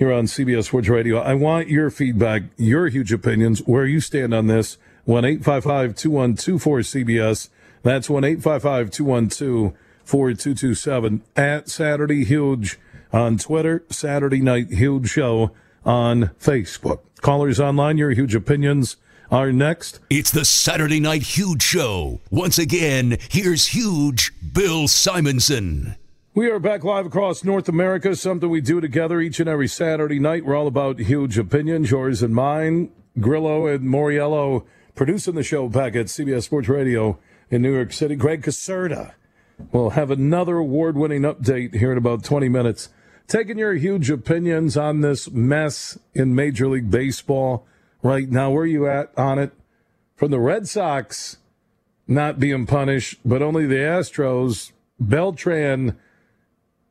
here 0.00 0.12
on 0.14 0.24
CBS 0.24 0.64
Sports 0.64 0.88
Radio. 0.88 1.18
I 1.18 1.34
want 1.34 1.68
your 1.68 1.90
feedback, 1.90 2.44
your 2.56 2.88
huge 2.88 3.12
opinions, 3.12 3.60
where 3.66 3.84
you 3.84 4.00
stand 4.00 4.32
on 4.32 4.46
this. 4.46 4.78
1 5.04 5.26
855 5.26 5.94
2124 5.94 6.78
CBS. 6.78 7.48
That's 7.82 8.08
1 8.08 8.24
855 8.24 8.90
212 8.90 9.74
4227 10.02 11.22
at 11.36 11.68
Saturday 11.68 12.24
Huge 12.24 12.78
on 13.12 13.36
Twitter, 13.36 13.84
Saturday 13.90 14.40
Night 14.40 14.70
Huge 14.70 15.10
Show 15.10 15.50
on 15.84 16.30
Facebook. 16.40 17.00
Callers 17.20 17.60
online, 17.60 17.98
your 17.98 18.12
huge 18.12 18.34
opinions 18.34 18.96
are 19.30 19.52
next. 19.52 20.00
It's 20.08 20.30
the 20.30 20.46
Saturday 20.46 21.00
Night 21.00 21.22
Huge 21.22 21.62
Show. 21.62 22.20
Once 22.30 22.58
again, 22.58 23.18
here's 23.28 23.66
Huge 23.66 24.32
Bill 24.54 24.88
Simonson. 24.88 25.96
We 26.32 26.48
are 26.48 26.60
back 26.60 26.84
live 26.84 27.06
across 27.06 27.42
North 27.42 27.68
America, 27.68 28.14
something 28.14 28.48
we 28.48 28.60
do 28.60 28.80
together 28.80 29.20
each 29.20 29.40
and 29.40 29.48
every 29.48 29.66
Saturday 29.66 30.20
night. 30.20 30.44
We're 30.44 30.54
all 30.54 30.68
about 30.68 31.00
huge 31.00 31.36
opinions, 31.36 31.90
yours 31.90 32.22
and 32.22 32.32
mine. 32.32 32.92
Grillo 33.18 33.66
and 33.66 33.88
Moriello 33.88 34.64
producing 34.94 35.34
the 35.34 35.42
show 35.42 35.68
back 35.68 35.96
at 35.96 36.06
CBS 36.06 36.44
Sports 36.44 36.68
Radio 36.68 37.18
in 37.50 37.62
New 37.62 37.74
York 37.74 37.92
City. 37.92 38.14
Greg 38.14 38.42
Caserta 38.42 39.14
will 39.72 39.90
have 39.90 40.12
another 40.12 40.58
award 40.58 40.96
winning 40.96 41.22
update 41.22 41.74
here 41.74 41.90
in 41.90 41.98
about 41.98 42.22
20 42.22 42.48
minutes. 42.48 42.90
Taking 43.26 43.58
your 43.58 43.74
huge 43.74 44.08
opinions 44.08 44.76
on 44.76 45.00
this 45.00 45.28
mess 45.32 45.98
in 46.14 46.36
Major 46.36 46.68
League 46.68 46.92
Baseball 46.92 47.66
right 48.04 48.30
now. 48.30 48.52
Where 48.52 48.62
are 48.62 48.66
you 48.66 48.86
at 48.86 49.12
on 49.18 49.40
it? 49.40 49.50
From 50.14 50.30
the 50.30 50.38
Red 50.38 50.68
Sox, 50.68 51.38
not 52.06 52.38
being 52.38 52.66
punished, 52.66 53.18
but 53.24 53.42
only 53.42 53.66
the 53.66 53.74
Astros. 53.74 54.70
Beltran 55.00 55.96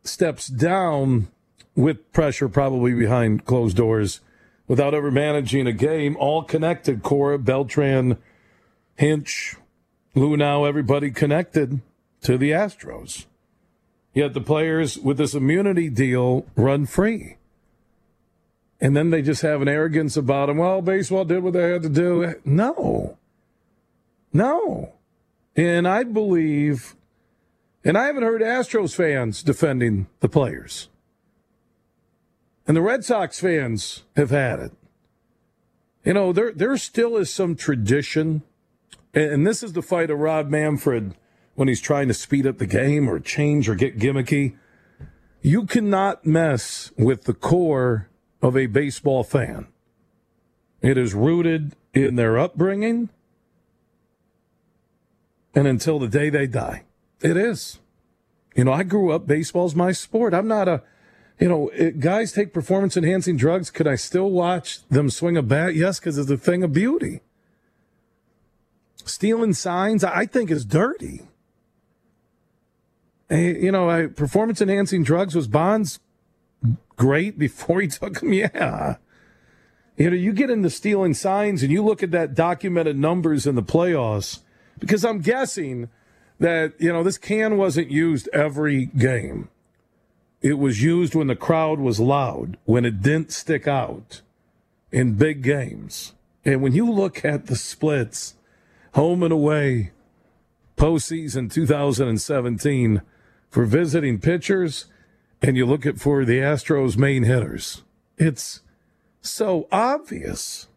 steps 0.03 0.47
down 0.47 1.27
with 1.75 2.11
pressure 2.11 2.49
probably 2.49 2.93
behind 2.93 3.45
closed 3.45 3.77
doors 3.77 4.21
without 4.67 4.93
ever 4.93 5.11
managing 5.11 5.67
a 5.67 5.73
game. 5.73 6.15
All 6.17 6.43
connected, 6.43 7.03
Cora, 7.03 7.39
Beltran, 7.39 8.17
Hinch, 8.95 9.55
Luhnow, 10.15 10.67
everybody 10.67 11.11
connected 11.11 11.81
to 12.21 12.37
the 12.37 12.51
Astros. 12.51 13.25
Yet 14.13 14.33
the 14.33 14.41
players 14.41 14.97
with 14.97 15.17
this 15.17 15.33
immunity 15.33 15.89
deal 15.89 16.45
run 16.55 16.85
free. 16.85 17.37
And 18.81 18.95
then 18.95 19.09
they 19.09 19.21
just 19.21 19.41
have 19.41 19.61
an 19.61 19.67
arrogance 19.67 20.17
about 20.17 20.47
them. 20.47 20.57
Well, 20.57 20.81
baseball 20.81 21.25
did 21.25 21.43
what 21.43 21.53
they 21.53 21.71
had 21.71 21.83
to 21.83 21.89
do. 21.89 22.35
No. 22.45 23.17
No. 24.31 24.93
And 25.55 25.87
I 25.87 26.03
believe, 26.03 26.95
and 27.83 27.97
I 27.97 28.05
haven't 28.05 28.23
heard 28.23 28.41
Astros 28.41 28.95
fans 28.95 29.43
defending 29.43 30.07
the 30.19 30.29
players. 30.29 30.89
And 32.67 32.75
the 32.75 32.81
Red 32.81 33.03
Sox 33.03 33.39
fans 33.39 34.03
have 34.15 34.29
had 34.29 34.59
it. 34.59 34.71
You 36.05 36.13
know, 36.13 36.31
there 36.31 36.51
there 36.51 36.77
still 36.77 37.17
is 37.17 37.29
some 37.31 37.55
tradition, 37.55 38.43
and 39.13 39.45
this 39.45 39.63
is 39.63 39.73
the 39.73 39.81
fight 39.81 40.09
of 40.09 40.19
Rob 40.19 40.49
Manfred 40.49 41.15
when 41.55 41.67
he's 41.67 41.81
trying 41.81 42.07
to 42.07 42.13
speed 42.13 42.47
up 42.47 42.57
the 42.57 42.65
game 42.65 43.09
or 43.09 43.19
change 43.19 43.67
or 43.67 43.75
get 43.75 43.99
gimmicky. 43.99 44.55
You 45.41 45.65
cannot 45.65 46.25
mess 46.25 46.91
with 46.97 47.23
the 47.23 47.33
core 47.33 48.09
of 48.41 48.55
a 48.55 48.67
baseball 48.67 49.23
fan. 49.23 49.67
It 50.81 50.97
is 50.97 51.13
rooted 51.13 51.75
in 51.93 52.15
their 52.15 52.37
upbringing 52.37 53.09
and 55.53 55.67
until 55.67 55.99
the 55.99 56.07
day 56.07 56.29
they 56.29 56.47
die. 56.47 56.83
It 57.21 57.37
is. 57.37 57.79
You 58.55 58.63
know, 58.63 58.73
I 58.73 58.83
grew 58.83 59.11
up, 59.11 59.27
baseball's 59.27 59.75
my 59.75 59.91
sport. 59.91 60.33
I'm 60.33 60.47
not 60.47 60.67
a 60.67 60.83
you 61.39 61.47
know, 61.47 61.69
it, 61.69 61.99
guys 61.99 62.33
take 62.33 62.53
performance 62.53 62.97
enhancing 62.97 63.37
drugs. 63.37 63.71
Could 63.71 63.87
I 63.87 63.95
still 63.95 64.29
watch 64.29 64.85
them 64.89 65.09
swing 65.09 65.37
a 65.37 65.41
bat? 65.41 65.73
Yes, 65.73 65.99
because 65.99 66.17
it's 66.17 66.29
a 66.29 66.37
thing 66.37 66.63
of 66.63 66.73
beauty. 66.73 67.21
Stealing 69.05 69.53
signs, 69.53 70.03
I 70.03 70.25
think, 70.25 70.51
is 70.51 70.65
dirty. 70.65 71.21
And, 73.29 73.63
you 73.63 73.71
know, 73.71 73.89
I, 73.89 74.07
performance 74.07 74.61
enhancing 74.61 75.03
drugs 75.03 75.33
was 75.33 75.47
Bonds 75.47 75.99
great 76.97 77.39
before 77.39 77.79
he 77.79 77.87
took 77.87 78.19
them? 78.19 78.33
Yeah. 78.33 78.97
You 79.95 80.09
know, 80.09 80.15
you 80.15 80.33
get 80.33 80.49
into 80.49 80.69
stealing 80.69 81.13
signs 81.13 81.63
and 81.63 81.71
you 81.71 81.83
look 81.83 82.03
at 82.03 82.11
that 82.11 82.33
documented 82.33 82.97
numbers 82.97 83.47
in 83.47 83.55
the 83.55 83.63
playoffs, 83.63 84.39
because 84.77 85.05
I'm 85.05 85.19
guessing 85.19 85.89
that, 86.39 86.73
you 86.79 86.91
know, 86.91 87.03
this 87.03 87.17
can 87.17 87.57
wasn't 87.57 87.91
used 87.91 88.29
every 88.33 88.85
game. 88.85 89.49
It 90.41 90.57
was 90.57 90.81
used 90.81 91.15
when 91.15 91.27
the 91.27 91.35
crowd 91.35 91.79
was 91.79 91.99
loud, 91.99 92.57
when 92.65 92.85
it 92.85 93.01
didn't 93.01 93.33
stick 93.33 93.67
out 93.67 94.21
in 94.91 95.15
big 95.15 95.43
games. 95.43 96.13
And 96.45 96.61
when 96.61 96.73
you 96.73 96.89
look 96.89 97.25
at 97.25 97.47
the 97.47 97.55
splits, 97.55 98.35
home 98.93 99.21
and 99.21 99.33
away, 99.33 99.91
postseason 100.77 101.51
2017 101.51 103.01
for 103.49 103.65
visiting 103.65 104.19
pitchers, 104.19 104.85
and 105.41 105.57
you 105.57 105.65
look 105.65 105.85
at 105.85 105.99
for 105.99 106.23
the 106.23 106.39
Astros 106.39 106.97
main 106.97 107.23
hitters, 107.23 107.83
it's 108.17 108.61
so 109.21 109.67
obvious. 109.71 110.67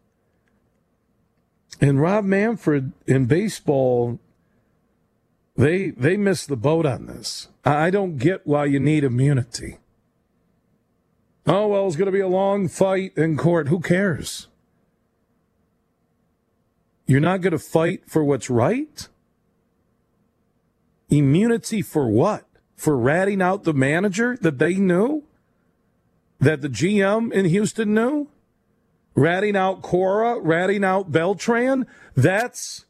And 1.79 2.01
Rob 2.01 2.25
Manfred 2.25 2.91
in 3.07 3.25
baseball 3.25 4.19
they 5.55 5.91
they 5.91 6.17
missed 6.17 6.47
the 6.47 6.57
boat 6.57 6.85
on 6.85 7.05
this. 7.05 7.47
I 7.63 7.89
don't 7.89 8.17
get 8.17 8.45
why 8.45 8.65
you 8.65 8.79
need 8.79 9.03
immunity. 9.03 9.77
Oh 11.45 11.67
well, 11.67 11.87
it's 11.87 11.95
going 11.95 12.07
to 12.07 12.11
be 12.11 12.19
a 12.19 12.27
long 12.27 12.67
fight 12.67 13.13
in 13.17 13.37
court. 13.37 13.67
Who 13.67 13.79
cares? 13.79 14.47
You're 17.05 17.19
not 17.19 17.41
going 17.41 17.51
to 17.51 17.59
fight 17.59 18.03
for 18.07 18.23
what's 18.23 18.49
right? 18.49 19.07
Immunity 21.09 21.81
for 21.81 22.07
what? 22.07 22.45
For 22.75 22.97
ratting 22.97 23.41
out 23.41 23.65
the 23.65 23.73
manager 23.73 24.37
that 24.41 24.57
they 24.57 24.75
knew? 24.75 25.23
That 26.39 26.61
the 26.61 26.69
GM 26.69 27.31
in 27.31 27.45
Houston 27.45 27.93
knew? 27.93 28.29
Ratting 29.15 29.55
out 29.55 29.81
Cora, 29.81 30.39
ratting 30.39 30.83
out 30.83 31.11
Beltran? 31.11 31.85
That's 32.15 32.85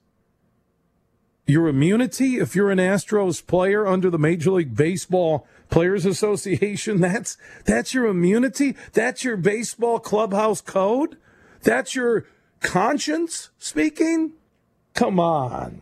your 1.45 1.67
immunity 1.67 2.37
if 2.37 2.55
you're 2.55 2.71
an 2.71 2.77
Astros 2.77 3.45
player 3.45 3.85
under 3.85 4.09
the 4.09 4.17
Major 4.17 4.51
League 4.51 4.75
Baseball 4.75 5.47
Players 5.69 6.05
Association. 6.05 7.01
That's 7.01 7.37
that's 7.65 7.93
your 7.93 8.07
immunity. 8.07 8.75
That's 8.93 9.23
your 9.23 9.37
baseball 9.37 9.99
clubhouse 9.99 10.61
code. 10.61 11.17
That's 11.61 11.95
your 11.95 12.25
conscience 12.61 13.49
speaking. 13.57 14.33
Come 14.93 15.19
on. 15.19 15.81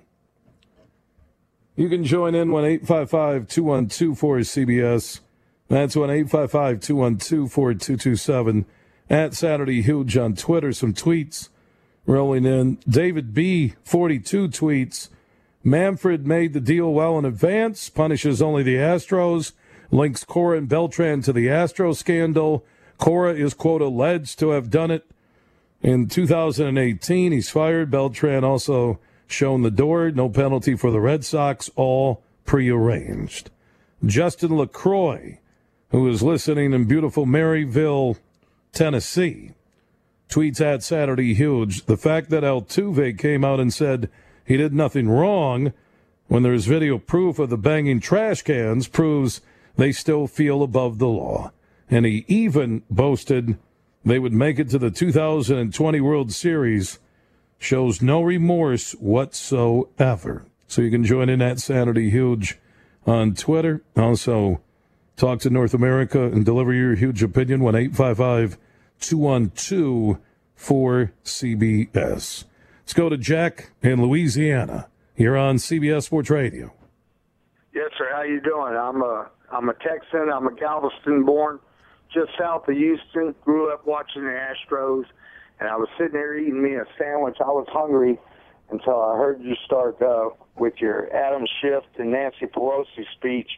You 1.76 1.90
can 1.90 2.04
join 2.04 2.36
in 2.36 2.52
1 2.52 2.66
855 2.66 3.48
212 3.48 4.18
cbs 4.42 5.20
That's 5.68 5.96
1 5.96 6.10
855 6.10 6.80
212 6.80 7.52
4227. 7.52 8.66
At 9.10 9.34
Saturday 9.34 9.82
Huge 9.82 10.16
on 10.18 10.36
Twitter. 10.36 10.72
Some 10.72 10.94
tweets 10.94 11.50
rolling 12.06 12.46
in. 12.46 12.78
David 12.88 13.34
B. 13.34 13.74
42 13.84 14.48
tweets. 14.48 15.10
Manfred 15.64 16.26
made 16.26 16.54
the 16.54 16.60
deal 16.60 16.92
well 16.92 17.20
in 17.20 17.26
advance, 17.26 17.90
punishes 17.90 18.42
only 18.42 18.64
the 18.64 18.76
Astros, 18.76 19.52
links 19.92 20.24
Cora 20.24 20.58
and 20.58 20.68
Beltran 20.68 21.22
to 21.22 21.34
the 21.34 21.50
Astro 21.50 21.94
scandal. 21.94 22.66
Cora 22.98 23.34
is, 23.34 23.54
quote, 23.54 23.82
alleged 23.82 24.40
to 24.40 24.50
have 24.50 24.70
done 24.70 24.92
it 24.92 25.06
in 25.82 26.08
2018. 26.08 27.32
He's 27.32 27.50
fired. 27.50 27.92
Beltran 27.92 28.44
also 28.44 29.00
shown 29.28 29.62
the 29.62 29.72
door. 29.72 30.12
No 30.12 30.30
penalty 30.30 30.76
for 30.76 30.92
the 30.92 31.00
Red 31.00 31.24
Sox, 31.24 31.70
all 31.76 32.24
prearranged. 32.46 33.50
Justin 34.06 34.58
LaCroix, 34.58 35.40
who 35.90 36.08
is 36.10 36.24
listening 36.24 36.74
in 36.74 36.86
beautiful 36.86 37.26
Maryville, 37.26 38.18
Tennessee, 38.74 39.52
tweets 40.30 40.62
at 40.62 40.82
Saturday 40.82 41.34
Huge. 41.34 41.86
The 41.86 41.98
fact 41.98 42.30
that 42.30 42.44
Altuve 42.44 43.18
came 43.18 43.44
out 43.44 43.60
and 43.60 43.74
said, 43.74 44.10
he 44.46 44.58
did 44.58 44.74
nothing 44.74 45.10
wrong 45.10 45.74
when 46.28 46.44
there's 46.44 46.66
video 46.66 46.98
proof 46.98 47.40
of 47.40 47.50
the 47.50 47.58
banging 47.58 48.00
trash 48.00 48.42
cans 48.42 48.88
proves 48.88 49.42
they 49.76 49.92
still 49.92 50.28
feel 50.28 50.64
above 50.64 50.98
the 50.98 51.08
law. 51.08 51.52
And 51.90 52.06
he 52.06 52.26
even 52.28 52.84
boasted 52.90 53.58
they 54.04 54.18
would 54.18 54.34
make 54.34 54.58
it 54.58 54.70
to 54.70 54.80
the 54.80 54.90
2020 54.90 56.02
World 56.02 56.32
Series. 56.32 57.00
Shows 57.60 58.02
no 58.02 58.22
remorse 58.22 58.94
whatsoever. 58.94 60.46
So 60.68 60.82
you 60.82 60.90
can 60.90 61.04
join 61.04 61.30
in 61.30 61.40
that 61.40 61.60
Saturday 61.60 62.10
Huge 62.10 62.58
on 63.06 63.36
Twitter. 63.36 63.84
Also, 63.96 64.62
talk 65.16 65.40
to 65.42 65.50
North 65.52 65.76
America 65.76 66.24
and 66.24 66.44
deliver 66.44 66.74
your 66.74 66.96
huge 66.96 67.22
opinion 67.22 67.62
1 67.62 67.76
855 67.76 68.58
212 69.00 70.18
4CBS. 70.58 72.46
Let's 72.92 73.00
go 73.00 73.08
to 73.08 73.18
Jack 73.18 73.70
in 73.82 74.02
Louisiana. 74.02 74.90
You're 75.16 75.38
on 75.38 75.56
CBS 75.56 76.04
Sports 76.04 76.30
Radio. 76.30 76.74
Yes, 77.74 77.90
sir. 77.98 78.10
How 78.14 78.24
you 78.24 78.42
doing? 78.42 78.76
I'm 78.76 79.02
a 79.02 79.30
I'm 79.50 79.70
a 79.70 79.74
Texan. 79.76 80.30
I'm 80.30 80.46
a 80.46 80.54
Galveston 80.54 81.24
born, 81.24 81.62
just 82.14 82.32
south 82.38 82.68
of 82.68 82.76
Houston. 82.76 83.34
Grew 83.46 83.72
up 83.72 83.88
watching 83.88 84.24
the 84.24 84.32
Astros, 84.32 85.06
and 85.62 85.70
I 85.70 85.78
was 85.78 85.88
sitting 85.98 86.12
there 86.12 86.38
eating 86.38 86.62
me 86.62 86.76
a 86.76 86.84
sandwich. 87.00 87.38
I 87.40 87.48
was 87.48 87.66
hungry 87.70 88.20
until 88.72 89.02
I 89.02 89.16
heard 89.16 89.42
you 89.42 89.56
start 89.66 90.02
uh, 90.02 90.32
with 90.58 90.74
your 90.82 91.16
Adam 91.16 91.46
Schiff 91.62 91.86
and 91.98 92.12
Nancy 92.12 92.48
Pelosi 92.48 93.06
speech 93.16 93.52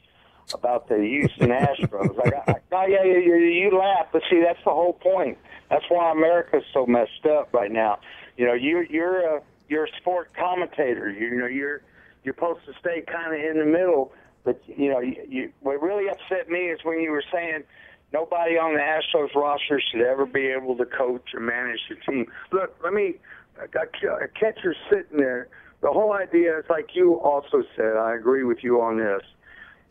about 0.54 0.90
the 0.90 0.98
Houston 0.98 1.50
Astros. 1.50 2.24
I 2.24 2.30
got, 2.30 2.62
oh 2.72 2.86
yeah, 2.86 3.04
yeah, 3.04 3.18
you, 3.18 3.36
you 3.38 3.76
laugh, 3.76 4.10
but 4.14 4.22
see, 4.30 4.44
that's 4.46 4.64
the 4.64 4.70
whole 4.70 4.94
point. 4.94 5.40
That's 5.72 5.86
why 5.90 6.12
America's 6.12 6.66
so 6.72 6.86
messed 6.86 7.26
up 7.26 7.52
right 7.52 7.72
now 7.72 7.98
you 8.38 8.46
know, 8.46 8.54
you're 8.54 8.84
you're 8.84 9.38
a 9.38 9.42
you're 9.70 9.86
a 9.86 9.92
sport 10.00 10.32
commentator. 10.34 11.10
You 11.10 11.36
know, 11.38 11.48
you're 11.48 11.82
you're 12.24 12.34
supposed 12.34 12.66
to 12.66 12.74
stay 12.80 13.02
kind 13.02 13.34
of 13.34 13.40
in 13.40 13.60
the 13.60 13.66
middle. 13.66 14.12
But 14.44 14.62
you 14.68 14.90
know, 14.90 15.00
you, 15.00 15.16
you, 15.28 15.52
what 15.62 15.82
really 15.82 16.10
upset 16.10 16.50
me 16.50 16.60
is 16.70 16.80
when 16.84 17.00
you 17.00 17.12
were 17.12 17.24
saying 17.32 17.64
nobody 18.12 18.58
on 18.58 18.74
the 18.74 18.80
Astros 18.80 19.34
roster 19.36 19.82
should 19.92 20.02
ever 20.02 20.26
be 20.26 20.48
able 20.48 20.76
to 20.78 20.86
coach 20.86 21.34
or 21.34 21.40
manage 21.40 21.80
the 21.90 21.96
team. 22.12 22.26
Look, 22.52 22.76
let 22.84 22.94
me. 22.94 23.16
A 23.62 24.28
catcher 24.30 24.76
sitting 24.90 25.18
there. 25.18 25.48
The 25.82 25.92
whole 25.92 26.14
idea 26.14 26.58
is 26.58 26.66
like 26.72 26.96
you 26.96 27.16
also 27.20 27.64
said. 27.76 27.98
I 27.98 28.16
agree 28.16 28.44
with 28.44 28.64
you 28.64 28.82
on 28.82 28.98
this. 28.98 29.22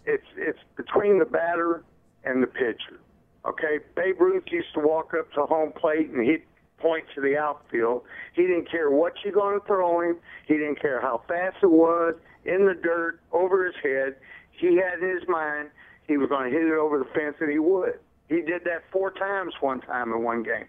It's 0.05 0.27
it's 0.37 0.59
between 0.77 1.21
the 1.21 1.25
batter 1.25 1.85
and 2.25 2.43
the 2.43 2.49
pitcher. 2.49 2.99
Okay, 3.45 3.79
Babe 3.95 4.21
Ruth 4.21 4.45
used 4.51 4.75
to 4.75 4.81
walk 4.81 5.15
up 5.15 5.33
to 5.35 5.47
home 5.47 5.73
plate 5.73 6.11
and 6.11 6.27
hit 6.27 6.43
point 6.83 7.05
to 7.15 7.21
the 7.21 7.39
outfield. 7.39 8.03
He 8.35 8.43
didn't 8.43 8.71
care 8.71 8.91
what 8.91 9.15
you're 9.25 9.33
going 9.33 9.59
to 9.59 9.67
throw 9.67 10.01
him. 10.01 10.17
He 10.47 10.55
didn't 10.55 10.81
care 10.81 11.01
how 11.01 11.23
fast 11.29 11.57
it 11.63 11.71
was, 11.71 12.15
in 12.45 12.67
the 12.67 12.75
dirt, 12.75 13.21
over 13.33 13.65
his 13.65 13.77
head. 13.83 14.17
He 14.51 14.77
had 14.77 14.99
in 15.01 15.09
his 15.09 15.29
mind 15.29 15.71
he 16.09 16.17
was 16.17 16.29
going 16.29 16.51
to 16.51 16.57
hit 16.57 16.67
it 16.67 16.75
over 16.75 16.99
the 16.99 17.07
fence, 17.15 17.37
and 17.41 17.51
he 17.51 17.59
would. 17.59 18.01
He 18.29 18.43
did 18.43 18.65
that 18.65 18.83
four 18.91 19.13
times 19.13 19.55
one 19.61 19.81
time 19.81 20.13
in 20.13 20.23
one 20.25 20.43
game. 20.43 20.67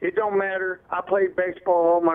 It 0.00 0.14
don't 0.14 0.38
matter. 0.38 0.80
I 0.90 1.00
played 1.00 1.34
baseball 1.34 1.94
all 1.94 2.00
my 2.00 2.14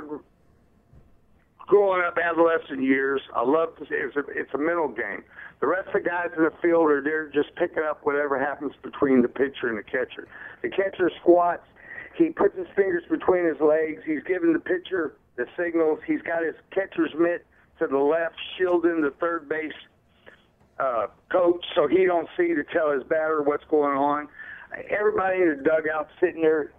growing 1.67 2.03
up 2.06 2.17
adolescent 2.17 2.82
years. 2.82 3.21
I 3.36 3.43
love 3.43 3.75
to 3.77 3.86
say 3.86 3.95
it's 3.95 4.15
a, 4.15 4.23
it's 4.36 4.53
a 4.53 4.58
mental 4.58 4.88
game. 4.88 5.23
The 5.60 5.67
rest 5.67 5.88
of 5.88 5.93
the 5.93 6.10
guys 6.10 6.27
in 6.38 6.43
the 6.43 6.51
field 6.62 6.89
are 6.91 7.01
there 7.01 7.29
just 7.29 7.56
picking 7.56 7.84
up 7.84 8.01
whatever 8.03 8.39
happens 8.39 8.73
between 8.82 9.21
the 9.21 9.27
pitcher 9.27 9.67
and 9.69 9.77
the 9.77 9.84
catcher. 9.84 10.27
The 10.62 10.69
catcher 10.69 11.10
squats. 11.21 11.63
He 12.15 12.30
puts 12.30 12.56
his 12.58 12.67
fingers 12.76 13.04
between 13.10 13.45
his 13.45 13.60
legs. 13.60 14.02
He's 14.06 14.23
giving 14.28 14.54
the 14.54 14.60
pitcher 14.60 15.15
the 15.36 15.45
signals. 15.58 15.99
He's 16.06 16.21
got 16.21 16.43
his 16.43 16.56
catcher's 16.71 17.13
mitt 17.17 17.45
to 17.80 17.88
the 17.88 17.97
left, 17.97 18.36
shielding 18.58 19.02
the 19.02 19.12
third 19.19 19.49
base 19.49 19.73
uh, 20.80 21.08
coach 21.32 21.63
so 21.76 21.88
he 21.88 22.06
don't 22.06 22.28
see 22.38 22.54
to 22.54 22.63
tell 22.71 22.91
his 22.91 23.04
batter 23.04 23.41
what's 23.41 23.63
going 23.69 23.97
on. 23.97 24.28
Everybody 24.89 25.41
in 25.41 25.58
the 25.58 25.63
dugout 25.63 26.08
sitting 26.19 26.41
there 26.41 26.71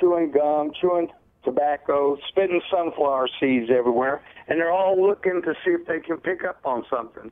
chewing 0.00 0.32
gum, 0.32 0.72
chewing 0.80 1.08
tobacco, 1.44 2.16
spitting 2.28 2.60
sunflower 2.70 3.28
seeds 3.40 3.70
everywhere, 3.70 4.22
and 4.48 4.58
they're 4.58 4.72
all 4.72 5.00
looking 5.00 5.42
to 5.42 5.54
see 5.64 5.70
if 5.70 5.86
they 5.86 6.00
can 6.00 6.18
pick 6.18 6.44
up 6.44 6.58
on 6.64 6.84
something. 6.90 7.30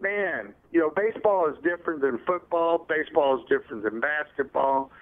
Man, 0.00 0.54
you 0.70 0.78
know, 0.78 0.92
baseball 0.94 1.48
is 1.48 1.56
different 1.64 2.00
than 2.00 2.20
football. 2.24 2.86
Baseball 2.88 3.40
is 3.40 3.44
different 3.48 3.82
than 3.82 4.00
basketball. 4.00 4.92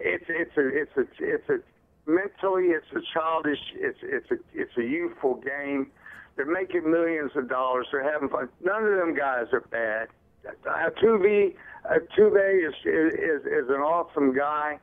It's 0.00 0.24
it's 0.28 0.56
a 0.56 0.68
it's 0.68 0.96
a 0.96 1.06
it's 1.18 1.48
a 1.48 2.10
mentally 2.10 2.68
it's 2.68 2.86
a 2.92 3.00
childish 3.12 3.58
it's 3.74 3.98
it's 4.02 4.30
a 4.30 4.36
it's 4.54 4.76
a 4.76 4.82
youthful 4.82 5.36
game. 5.36 5.90
They're 6.36 6.46
making 6.46 6.90
millions 6.90 7.32
of 7.36 7.48
dollars. 7.48 7.86
They're 7.92 8.10
having 8.10 8.28
fun. 8.28 8.48
None 8.64 8.84
of 8.84 8.98
them 8.98 9.14
guys 9.14 9.46
are 9.52 9.60
bad. 9.60 10.08
Uh, 10.46 10.70
Altuve, 10.70 11.54
Altuve 11.84 12.68
is, 12.68 12.74
is 12.84 13.42
is 13.44 13.68
an 13.68 13.82
awesome 13.82 14.34
guy 14.34 14.80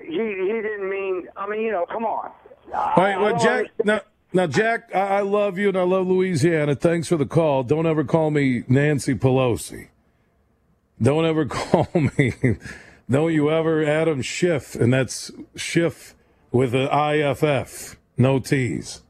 he 0.00 0.12
he 0.12 0.60
didn't 0.62 0.88
mean. 0.88 1.28
I 1.36 1.48
mean, 1.48 1.62
you 1.62 1.72
know, 1.72 1.86
come 1.86 2.04
on. 2.04 2.30
All 2.72 2.94
right, 2.96 3.20
well, 3.20 3.38
Jack. 3.38 3.66
Now, 3.84 4.00
now, 4.32 4.46
Jack, 4.46 4.90
I, 4.94 5.18
I 5.18 5.20
love 5.20 5.58
you 5.58 5.68
and 5.68 5.78
I 5.78 5.82
love 5.82 6.06
Louisiana. 6.06 6.74
Thanks 6.74 7.08
for 7.08 7.16
the 7.16 7.26
call. 7.26 7.62
Don't 7.62 7.86
ever 7.86 8.04
call 8.04 8.30
me 8.30 8.64
Nancy 8.66 9.14
Pelosi. 9.14 9.88
Don't 11.00 11.24
ever 11.24 11.44
call 11.46 11.88
me. 11.94 12.32
Don't 13.08 13.32
you 13.32 13.50
ever 13.50 13.84
Adam 13.84 14.22
Schiff, 14.22 14.74
and 14.74 14.92
that's 14.92 15.30
Schiff 15.56 16.14
with 16.50 16.74
an 16.74 16.88
IFF, 16.88 17.96
no 18.16 18.38
T's. 18.38 19.02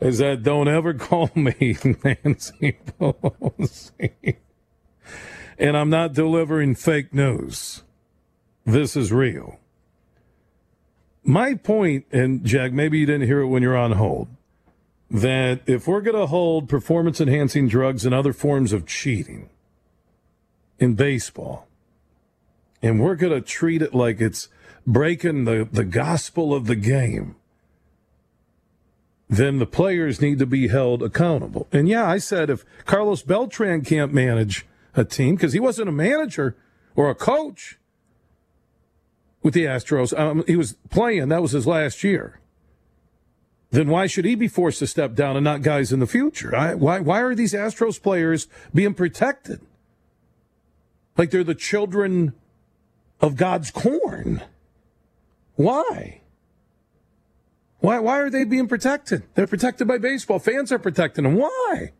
Is 0.00 0.18
that 0.18 0.42
don't 0.42 0.68
ever 0.68 0.94
call 0.94 1.30
me 1.34 1.76
Nancy 2.04 2.78
Pelosi. 2.98 4.36
And 5.58 5.76
I'm 5.76 5.90
not 5.90 6.12
delivering 6.12 6.74
fake 6.74 7.14
news. 7.14 7.82
This 8.64 8.96
is 8.96 9.12
real. 9.12 9.58
My 11.22 11.54
point, 11.54 12.04
and 12.12 12.44
Jack, 12.44 12.72
maybe 12.72 12.98
you 12.98 13.06
didn't 13.06 13.26
hear 13.26 13.40
it 13.40 13.48
when 13.48 13.62
you're 13.62 13.76
on 13.76 13.92
hold, 13.92 14.28
that 15.10 15.60
if 15.66 15.86
we're 15.86 16.00
going 16.00 16.16
to 16.16 16.26
hold 16.26 16.68
performance 16.68 17.20
enhancing 17.20 17.68
drugs 17.68 18.04
and 18.04 18.14
other 18.14 18.32
forms 18.32 18.72
of 18.72 18.86
cheating 18.86 19.48
in 20.78 20.94
baseball, 20.94 21.65
and 22.82 23.00
we're 23.00 23.14
going 23.14 23.32
to 23.32 23.40
treat 23.40 23.82
it 23.82 23.94
like 23.94 24.20
it's 24.20 24.48
breaking 24.86 25.44
the, 25.44 25.68
the 25.70 25.84
gospel 25.84 26.54
of 26.54 26.66
the 26.66 26.76
game, 26.76 27.36
then 29.28 29.58
the 29.58 29.66
players 29.66 30.20
need 30.20 30.38
to 30.38 30.46
be 30.46 30.68
held 30.68 31.02
accountable. 31.02 31.66
And 31.72 31.88
yeah, 31.88 32.08
I 32.08 32.18
said 32.18 32.48
if 32.48 32.64
Carlos 32.84 33.22
Beltran 33.22 33.82
can't 33.82 34.12
manage 34.12 34.66
a 34.94 35.04
team 35.04 35.34
because 35.34 35.52
he 35.52 35.60
wasn't 35.60 35.88
a 35.88 35.92
manager 35.92 36.56
or 36.94 37.10
a 37.10 37.14
coach, 37.14 37.78
with 39.46 39.54
the 39.54 39.64
Astros. 39.64 40.18
Um, 40.18 40.42
he 40.48 40.56
was 40.56 40.74
playing, 40.90 41.28
that 41.28 41.40
was 41.40 41.52
his 41.52 41.68
last 41.68 42.02
year. 42.02 42.40
Then 43.70 43.88
why 43.88 44.08
should 44.08 44.24
he 44.24 44.34
be 44.34 44.48
forced 44.48 44.80
to 44.80 44.88
step 44.88 45.14
down 45.14 45.36
and 45.36 45.44
not 45.44 45.62
guys 45.62 45.92
in 45.92 46.00
the 46.00 46.06
future? 46.08 46.54
I, 46.54 46.74
why, 46.74 46.98
why 46.98 47.20
are 47.20 47.32
these 47.32 47.52
Astros 47.52 48.02
players 48.02 48.48
being 48.74 48.92
protected? 48.92 49.60
Like 51.16 51.30
they're 51.30 51.44
the 51.44 51.54
children 51.54 52.34
of 53.20 53.36
God's 53.36 53.70
corn. 53.70 54.42
Why? 55.54 56.20
Why, 57.80 57.98
why 57.98 58.18
are 58.18 58.30
they 58.30 58.44
being 58.44 58.68
protected? 58.68 59.22
They're 59.34 59.46
protected 59.46 59.86
by 59.86 59.98
baseball. 59.98 60.38
Fans 60.38 60.72
are 60.72 60.78
protecting 60.78 61.24
them. 61.24 61.36
Why? 61.36 61.92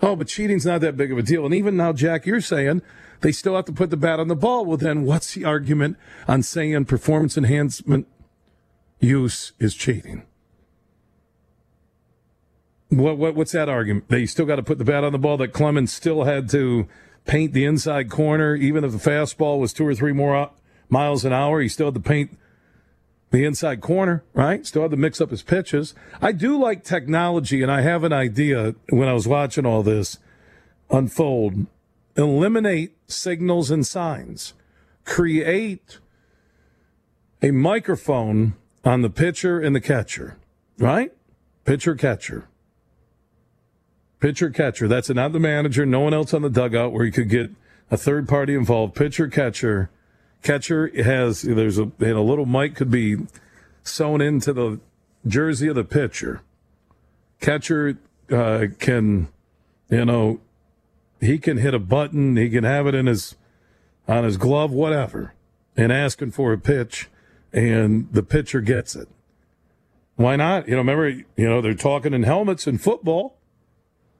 Oh, 0.00 0.16
but 0.16 0.28
cheating's 0.28 0.66
not 0.66 0.80
that 0.80 0.96
big 0.96 1.10
of 1.10 1.18
a 1.18 1.22
deal. 1.22 1.44
And 1.44 1.54
even 1.54 1.76
now, 1.76 1.92
Jack, 1.92 2.24
you're 2.26 2.40
saying 2.40 2.82
they 3.20 3.32
still 3.32 3.56
have 3.56 3.64
to 3.66 3.72
put 3.72 3.90
the 3.90 3.96
bat 3.96 4.20
on 4.20 4.28
the 4.28 4.36
ball. 4.36 4.64
Well, 4.64 4.76
then 4.76 5.04
what's 5.04 5.34
the 5.34 5.44
argument 5.44 5.96
on 6.26 6.42
saying 6.42 6.84
performance 6.84 7.36
enhancement 7.36 8.06
use 9.00 9.52
is 9.58 9.74
cheating? 9.74 10.22
What, 12.90 13.18
what 13.18 13.34
what's 13.34 13.52
that 13.52 13.68
argument? 13.68 14.08
They 14.08 14.24
still 14.24 14.46
got 14.46 14.56
to 14.56 14.62
put 14.62 14.78
the 14.78 14.84
bat 14.84 15.04
on 15.04 15.12
the 15.12 15.18
ball. 15.18 15.36
That 15.36 15.52
Clemens 15.52 15.92
still 15.92 16.24
had 16.24 16.48
to 16.50 16.88
paint 17.28 17.52
the 17.52 17.64
inside 17.64 18.10
corner, 18.10 18.56
even 18.56 18.82
if 18.82 18.90
the 18.90 18.98
fastball 18.98 19.60
was 19.60 19.72
two 19.72 19.86
or 19.86 19.94
three 19.94 20.12
more 20.12 20.50
miles 20.88 21.24
an 21.24 21.32
hour. 21.32 21.60
He 21.60 21.68
still 21.68 21.86
had 21.86 21.94
to 21.94 22.00
paint 22.00 22.36
the 23.30 23.44
inside 23.44 23.80
corner, 23.80 24.24
right? 24.32 24.66
Still 24.66 24.82
had 24.82 24.90
to 24.90 24.96
mix 24.96 25.20
up 25.20 25.30
his 25.30 25.42
pitches. 25.42 25.94
I 26.20 26.32
do 26.32 26.58
like 26.58 26.82
technology, 26.82 27.62
and 27.62 27.70
I 27.70 27.82
have 27.82 28.02
an 28.02 28.12
idea 28.12 28.74
when 28.88 29.08
I 29.08 29.12
was 29.12 29.28
watching 29.28 29.66
all 29.66 29.84
this 29.84 30.18
unfold 30.90 31.66
eliminate 32.16 32.96
signals 33.06 33.70
and 33.70 33.86
signs, 33.86 34.54
create 35.04 35.98
a 37.40 37.52
microphone 37.52 38.54
on 38.84 39.02
the 39.02 39.10
pitcher 39.10 39.60
and 39.60 39.76
the 39.76 39.80
catcher, 39.80 40.36
right? 40.78 41.12
Pitcher, 41.64 41.94
catcher. 41.94 42.48
Pitcher, 44.20 44.50
catcher. 44.50 44.88
That's 44.88 45.08
not 45.10 45.32
the 45.32 45.38
manager, 45.38 45.86
no 45.86 46.00
one 46.00 46.14
else 46.14 46.34
on 46.34 46.42
the 46.42 46.50
dugout 46.50 46.92
where 46.92 47.04
you 47.04 47.12
could 47.12 47.28
get 47.28 47.50
a 47.90 47.96
third 47.96 48.28
party 48.28 48.54
involved. 48.54 48.94
Pitcher, 48.94 49.28
catcher. 49.28 49.90
Catcher 50.42 50.90
has, 51.02 51.42
there's 51.42 51.78
a, 51.78 51.90
and 52.00 52.12
a 52.12 52.20
little 52.20 52.46
mic 52.46 52.74
could 52.74 52.90
be 52.90 53.16
sewn 53.82 54.20
into 54.20 54.52
the 54.52 54.80
jersey 55.26 55.68
of 55.68 55.74
the 55.76 55.84
pitcher. 55.84 56.42
Catcher 57.40 57.98
uh, 58.30 58.66
can, 58.78 59.28
you 59.88 60.04
know, 60.04 60.40
he 61.20 61.38
can 61.38 61.58
hit 61.58 61.74
a 61.74 61.78
button, 61.78 62.36
he 62.36 62.50
can 62.50 62.64
have 62.64 62.86
it 62.86 62.94
in 62.94 63.06
his 63.06 63.36
on 64.06 64.24
his 64.24 64.36
glove, 64.36 64.72
whatever, 64.72 65.34
and 65.76 65.92
asking 65.92 66.30
for 66.30 66.52
a 66.52 66.58
pitch, 66.58 67.08
and 67.52 68.08
the 68.10 68.22
pitcher 68.22 68.60
gets 68.60 68.96
it. 68.96 69.08
Why 70.16 70.34
not? 70.36 70.66
You 70.66 70.72
know, 70.72 70.78
remember, 70.78 71.08
you 71.10 71.24
know, 71.36 71.60
they're 71.60 71.74
talking 71.74 72.14
in 72.14 72.22
helmets 72.22 72.66
in 72.66 72.78
football. 72.78 73.37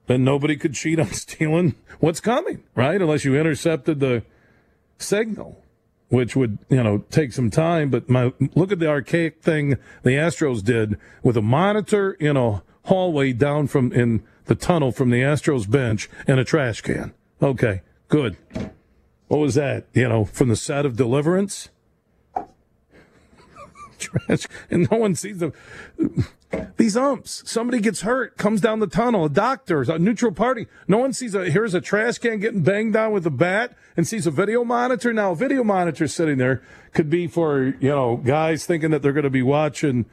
Then 0.08 0.24
nobody 0.24 0.56
could 0.56 0.74
cheat 0.74 0.98
on 0.98 1.06
stealing 1.12 1.76
what's 2.00 2.20
coming, 2.20 2.64
right? 2.74 3.00
Unless 3.00 3.24
you 3.24 3.38
intercepted 3.38 4.00
the 4.00 4.24
signal, 4.98 5.62
which 6.08 6.34
would, 6.34 6.58
you 6.68 6.82
know, 6.82 7.04
take 7.10 7.32
some 7.32 7.50
time. 7.50 7.90
But 7.90 8.08
my 8.08 8.32
look 8.54 8.72
at 8.72 8.80
the 8.80 8.88
archaic 8.88 9.40
thing 9.40 9.76
the 10.02 10.10
Astros 10.10 10.64
did 10.64 10.98
with 11.22 11.36
a 11.36 11.42
monitor 11.42 12.12
in 12.12 12.36
a 12.36 12.62
hallway 12.86 13.32
down 13.32 13.68
from 13.68 13.92
in 13.92 14.24
the 14.46 14.54
tunnel 14.54 14.90
from 14.90 15.10
the 15.10 15.20
Astros 15.20 15.70
bench 15.70 16.08
and 16.26 16.40
a 16.40 16.44
trash 16.44 16.80
can. 16.80 17.12
Okay, 17.40 17.82
good. 18.08 18.36
What 19.28 19.40
was 19.40 19.54
that? 19.54 19.86
You 19.92 20.08
know, 20.08 20.24
from 20.24 20.48
the 20.48 20.56
set 20.56 20.86
of 20.86 20.96
Deliverance? 20.96 21.68
Trash, 23.98 24.46
and 24.70 24.90
no 24.90 24.98
one 24.98 25.14
sees 25.14 25.38
them. 25.38 25.52
These 26.76 26.96
umps. 26.96 27.42
Somebody 27.44 27.80
gets 27.80 28.02
hurt, 28.02 28.38
comes 28.38 28.60
down 28.60 28.80
the 28.80 28.86
tunnel. 28.86 29.26
A 29.26 29.28
doctor, 29.28 29.82
a 29.82 29.98
neutral 29.98 30.32
party. 30.32 30.66
No 30.86 30.98
one 30.98 31.12
sees 31.12 31.34
a 31.34 31.50
here's 31.50 31.74
a 31.74 31.80
trash 31.80 32.18
can 32.18 32.40
getting 32.40 32.62
banged 32.62 32.94
down 32.94 33.12
with 33.12 33.26
a 33.26 33.30
bat, 33.30 33.76
and 33.96 34.06
sees 34.06 34.26
a 34.26 34.30
video 34.30 34.64
monitor. 34.64 35.12
Now, 35.12 35.32
a 35.32 35.36
video 35.36 35.62
monitor 35.62 36.08
sitting 36.08 36.38
there 36.38 36.62
could 36.94 37.10
be 37.10 37.26
for 37.26 37.74
you 37.80 37.90
know 37.90 38.16
guys 38.16 38.64
thinking 38.64 38.90
that 38.90 39.02
they're 39.02 39.12
going 39.12 39.24
to 39.24 39.30
be 39.30 39.42
watching 39.42 40.06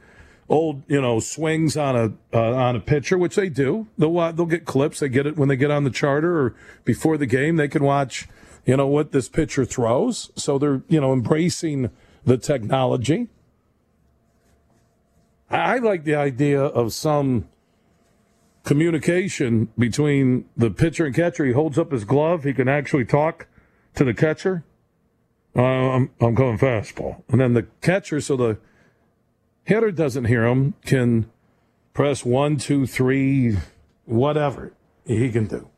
old, 0.48 0.82
you 0.88 1.00
know, 1.00 1.20
swings 1.20 1.76
on 1.76 1.96
a 1.96 2.36
uh, 2.36 2.54
on 2.54 2.76
a 2.76 2.80
pitcher, 2.80 3.18
which 3.18 3.36
they 3.36 3.48
do. 3.48 3.86
They'll 3.98 4.18
uh, 4.18 4.32
they'll 4.32 4.46
get 4.46 4.64
clips. 4.64 5.00
They 5.00 5.08
get 5.08 5.26
it 5.26 5.36
when 5.36 5.48
they 5.48 5.56
get 5.56 5.70
on 5.70 5.84
the 5.84 5.90
charter 5.90 6.38
or 6.38 6.54
before 6.84 7.16
the 7.16 7.26
game. 7.26 7.56
They 7.56 7.68
can 7.68 7.82
watch, 7.82 8.28
you 8.64 8.76
know, 8.76 8.86
what 8.86 9.12
this 9.12 9.28
pitcher 9.28 9.64
throws. 9.64 10.30
So 10.36 10.58
they're 10.58 10.82
you 10.88 11.00
know 11.00 11.12
embracing 11.12 11.90
the 12.24 12.38
technology. 12.38 13.28
I, 15.50 15.56
I 15.56 15.78
like 15.78 16.04
the 16.04 16.14
idea 16.14 16.60
of 16.60 16.92
some 16.92 17.48
communication 18.64 19.68
between 19.78 20.46
the 20.56 20.70
pitcher 20.70 21.06
and 21.06 21.14
catcher. 21.14 21.44
He 21.44 21.52
holds 21.52 21.78
up 21.78 21.92
his 21.92 22.04
glove. 22.04 22.44
He 22.44 22.52
can 22.52 22.68
actually 22.68 23.04
talk 23.04 23.46
to 23.94 24.04
the 24.04 24.14
catcher. 24.14 24.64
Uh, 25.54 25.62
I'm 25.62 26.10
I'm 26.20 26.34
going 26.34 26.58
fastball, 26.58 27.22
and 27.28 27.40
then 27.40 27.54
the 27.54 27.62
catcher. 27.80 28.20
So 28.20 28.36
the 28.36 28.58
hitter 29.64 29.90
doesn't 29.90 30.26
hear 30.26 30.44
him, 30.44 30.74
can 30.84 31.30
press 31.94 32.24
one, 32.24 32.58
two, 32.58 32.86
three, 32.86 33.56
whatever 34.04 34.74
he 35.06 35.30
can 35.30 35.46
do. 35.46 35.68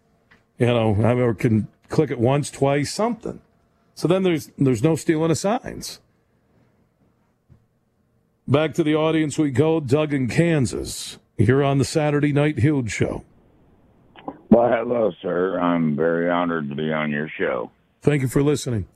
You 0.59 0.66
know, 0.66 0.95
I 0.95 1.14
mean, 1.14 1.23
or 1.23 1.35
can 1.35 1.69
click 1.89 2.11
it 2.11 2.19
once, 2.19 2.51
twice, 2.51 2.93
something. 2.93 3.41
So 3.95 4.09
then 4.09 4.25
there's 4.25 4.51
there's 4.59 4.83
no 4.83 4.97
stealing 4.97 5.31
of 5.31 5.39
signs. 5.39 6.01
Back 8.49 8.72
to 8.74 8.82
the 8.82 8.94
audience 8.94 9.36
we 9.36 9.51
go. 9.51 9.78
Doug 9.78 10.14
in 10.14 10.26
Kansas. 10.26 11.18
Here 11.36 11.62
on 11.62 11.76
the 11.76 11.84
Saturday 11.84 12.32
Night 12.32 12.59
Huge 12.59 12.90
Show. 12.90 13.22
Well, 14.49 14.70
hello, 14.70 15.12
sir. 15.20 15.61
I'm 15.61 15.94
very 15.94 16.30
honored 16.30 16.70
to 16.70 16.74
be 16.74 16.90
on 16.90 17.11
your 17.11 17.28
show. 17.28 17.70
Thank 18.01 18.22
you 18.22 18.28
for 18.28 18.42
listening. 18.42 18.86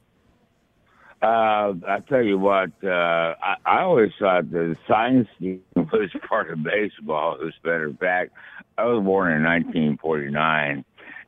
Uh, 1.20 1.74
I 1.86 1.98
tell 2.08 2.22
you 2.22 2.38
what, 2.38 2.70
uh, 2.82 3.34
I, 3.42 3.56
I 3.66 3.82
always 3.82 4.12
thought 4.18 4.50
the 4.50 4.74
science 4.88 5.28
was 5.38 6.10
part 6.28 6.50
of 6.50 6.62
baseball. 6.62 7.36
As 7.46 7.52
a 7.62 7.66
matter 7.66 7.88
of 7.88 7.98
fact, 7.98 8.32
I 8.78 8.86
was 8.86 9.04
born 9.04 9.32
in 9.32 9.44
1949, 9.44 10.82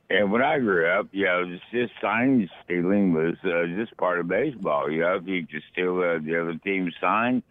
and 0.09 0.33
when 0.33 0.41
I 0.41 0.61
grew 0.61 0.89
up, 0.89 1.09
you 1.13 1.27
know, 1.27 1.45
just, 1.45 1.71
just 1.71 1.93
sign 2.01 2.49
stealing 2.65 3.13
was 3.13 3.37
uh, 3.45 3.67
just 3.77 3.95
part 3.99 4.19
of 4.19 4.29
baseball. 4.29 4.91
You 4.91 5.03
know, 5.03 5.17
if 5.17 5.27
you 5.27 5.43
just 5.43 5.67
steal 5.71 5.99
uh, 5.99 6.19
the 6.25 6.41
other 6.41 6.59
team's 6.65 6.95
sign, 6.99 7.43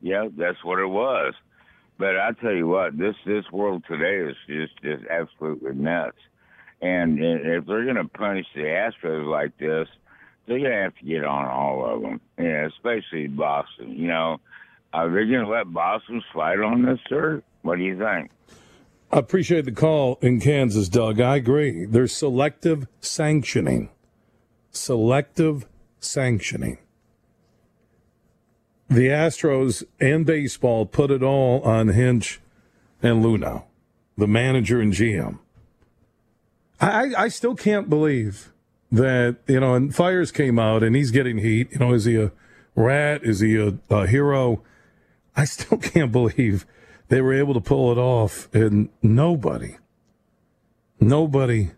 yeah, 0.00 0.28
that's 0.36 0.62
what 0.64 0.78
it 0.78 0.86
was. 0.86 1.34
But 1.98 2.16
I 2.16 2.32
tell 2.40 2.52
you 2.52 2.66
what, 2.66 2.96
this 2.96 3.14
this 3.26 3.44
world 3.52 3.84
today 3.86 4.30
is 4.30 4.36
just 4.46 4.82
just 4.82 5.04
absolutely 5.10 5.74
nuts. 5.74 6.16
And, 6.82 7.18
if 7.22 7.66
they're 7.66 7.84
going 7.84 7.96
to 7.96 8.08
punish 8.08 8.46
the 8.54 8.62
Astros 8.62 9.30
like 9.30 9.56
this, 9.58 9.86
they're 10.46 10.60
going 10.60 10.70
to 10.70 10.76
have 10.78 10.96
to 10.96 11.04
get 11.04 11.24
on 11.24 11.44
all 11.46 11.84
of 11.84 12.00
them. 12.00 12.20
Yeah, 12.38 12.68
especially 12.68 13.26
Boston. 13.26 13.94
You 13.94 14.08
know, 14.08 14.40
are 14.94 15.10
they 15.10 15.30
going 15.30 15.44
to 15.44 15.48
let 15.48 15.70
Boston 15.72 16.22
slide 16.32 16.60
on 16.60 16.82
this, 16.82 16.98
sir? 17.08 17.42
What 17.62 17.76
do 17.76 17.84
you 17.84 17.98
think? 17.98 18.30
I 19.12 19.18
appreciate 19.18 19.66
the 19.66 19.72
call 19.72 20.18
in 20.22 20.40
Kansas, 20.40 20.88
Doug. 20.88 21.20
I 21.20 21.36
agree. 21.36 21.84
There's 21.84 22.14
selective 22.14 22.86
sanctioning. 23.00 23.90
Selective 24.70 25.66
sanctioning. 25.98 26.78
The 28.90 29.06
Astros 29.06 29.84
and 30.00 30.26
baseball 30.26 30.84
put 30.84 31.12
it 31.12 31.22
all 31.22 31.62
on 31.62 31.88
Hinch 31.88 32.40
and 33.00 33.24
Luhnow, 33.24 33.62
the 34.18 34.26
manager 34.26 34.80
and 34.80 34.92
GM. 34.92 35.38
I, 36.80 37.12
I 37.16 37.28
still 37.28 37.54
can't 37.54 37.88
believe 37.88 38.52
that, 38.90 39.36
you 39.46 39.60
know, 39.60 39.74
and 39.74 39.94
Fiers 39.94 40.32
came 40.32 40.58
out 40.58 40.82
and 40.82 40.96
he's 40.96 41.12
getting 41.12 41.38
heat. 41.38 41.68
You 41.70 41.78
know, 41.78 41.92
is 41.92 42.04
he 42.04 42.16
a 42.16 42.32
rat? 42.74 43.22
Is 43.22 43.38
he 43.38 43.56
a, 43.56 43.78
a 43.90 44.08
hero? 44.08 44.60
I 45.36 45.44
still 45.44 45.78
can't 45.78 46.10
believe 46.10 46.66
they 47.08 47.20
were 47.20 47.34
able 47.34 47.54
to 47.54 47.60
pull 47.60 47.92
it 47.92 47.98
off 47.98 48.52
and 48.52 48.88
nobody, 49.02 49.76
nobody 50.98 51.70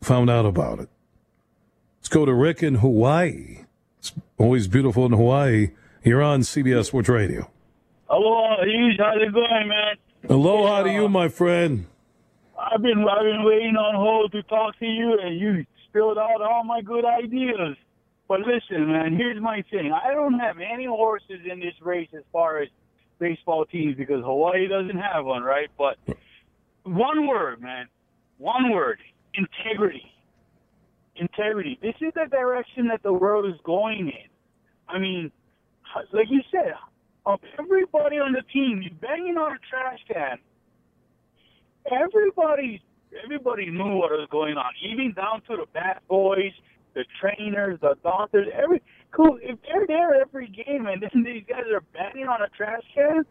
found 0.00 0.30
out 0.30 0.46
about 0.46 0.78
it. 0.78 0.88
Let's 2.00 2.08
go 2.08 2.24
to 2.24 2.32
Rick 2.32 2.62
in 2.62 2.76
Hawaii. 2.76 3.64
It's 3.98 4.12
always 4.38 4.66
beautiful 4.66 5.04
in 5.04 5.12
Hawaii. 5.12 5.72
You're 6.04 6.20
on 6.20 6.40
CBS 6.42 6.84
Sports 6.84 7.08
Radio. 7.08 7.50
Hello, 8.10 8.56
Hughes. 8.62 8.98
How's 8.98 9.22
it 9.22 9.32
going, 9.32 9.68
man? 9.68 9.96
Aloha 10.28 10.82
to 10.82 10.92
you, 10.92 11.08
my 11.08 11.28
friend. 11.28 11.86
I've 12.60 12.82
been 12.82 13.06
I've 13.08 13.22
been 13.22 13.42
waiting 13.42 13.74
on 13.76 13.94
hold 13.94 14.30
to 14.32 14.42
talk 14.42 14.78
to 14.80 14.84
you, 14.84 15.18
and 15.18 15.40
you 15.40 15.64
spilled 15.88 16.18
out 16.18 16.42
all 16.42 16.62
my 16.62 16.82
good 16.82 17.06
ideas. 17.06 17.78
But 18.28 18.40
listen, 18.40 18.86
man, 18.92 19.16
here's 19.16 19.40
my 19.40 19.64
thing. 19.70 19.92
I 19.92 20.12
don't 20.12 20.38
have 20.38 20.56
any 20.58 20.84
horses 20.84 21.40
in 21.50 21.58
this 21.58 21.74
race 21.80 22.10
as 22.14 22.22
far 22.30 22.60
as 22.60 22.68
baseball 23.18 23.64
teams 23.64 23.96
because 23.96 24.22
Hawaii 24.22 24.68
doesn't 24.68 24.98
have 24.98 25.24
one, 25.24 25.42
right? 25.42 25.70
But 25.78 25.96
one 26.82 27.26
word, 27.26 27.62
man. 27.62 27.86
One 28.36 28.72
word. 28.72 28.98
Integrity. 29.32 30.04
Integrity. 31.16 31.78
This 31.80 31.94
is 32.02 32.12
the 32.14 32.26
direction 32.30 32.88
that 32.88 33.02
the 33.02 33.12
world 33.12 33.46
is 33.46 33.58
going 33.64 34.08
in. 34.08 34.28
I 34.86 34.98
mean, 34.98 35.32
like 36.12 36.26
you 36.30 36.42
said, 36.50 36.74
of 37.26 37.40
everybody 37.58 38.16
on 38.16 38.32
the 38.32 38.42
team, 38.52 38.82
you 38.82 38.90
banging 39.00 39.36
on 39.36 39.52
a 39.52 39.58
trash 39.70 39.98
can. 40.12 40.38
Everybody, 41.90 42.82
everybody 43.22 43.70
knew 43.70 43.96
what 43.96 44.10
was 44.10 44.28
going 44.30 44.56
on, 44.56 44.72
even 44.82 45.12
down 45.12 45.42
to 45.48 45.56
the 45.56 45.66
bat 45.72 46.02
boys, 46.08 46.52
the 46.94 47.04
trainers, 47.20 47.78
the 47.80 47.96
doctors. 48.02 48.48
Every 48.52 48.82
cool. 49.10 49.38
If 49.42 49.58
they're 49.62 49.86
there 49.86 50.20
every 50.20 50.48
game 50.48 50.86
and 50.86 51.02
then 51.02 51.22
these 51.24 51.44
guys 51.48 51.64
are 51.72 51.82
banging 51.92 52.28
on 52.28 52.42
a 52.42 52.48
trash 52.48 52.82
can, 52.94 53.24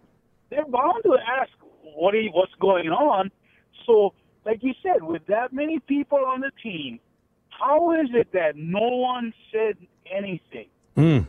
they're 0.50 0.66
bound 0.66 1.04
to 1.04 1.18
ask 1.40 1.52
what 1.96 2.14
he, 2.14 2.30
what's 2.32 2.54
going 2.60 2.90
on. 2.90 3.32
So, 3.86 4.14
like 4.46 4.60
you 4.62 4.74
said, 4.82 5.04
with 5.04 5.26
that 5.28 5.54
many 5.54 5.80
people 5.80 6.20
on 6.20 6.42
the 6.42 6.52
team, 6.62 7.00
how 7.50 7.92
is 7.94 8.10
it 8.14 8.32
that 8.34 8.56
no 8.56 8.88
one 8.90 9.34
said 9.52 9.78
anything? 10.12 10.68
Hmm. 10.96 11.20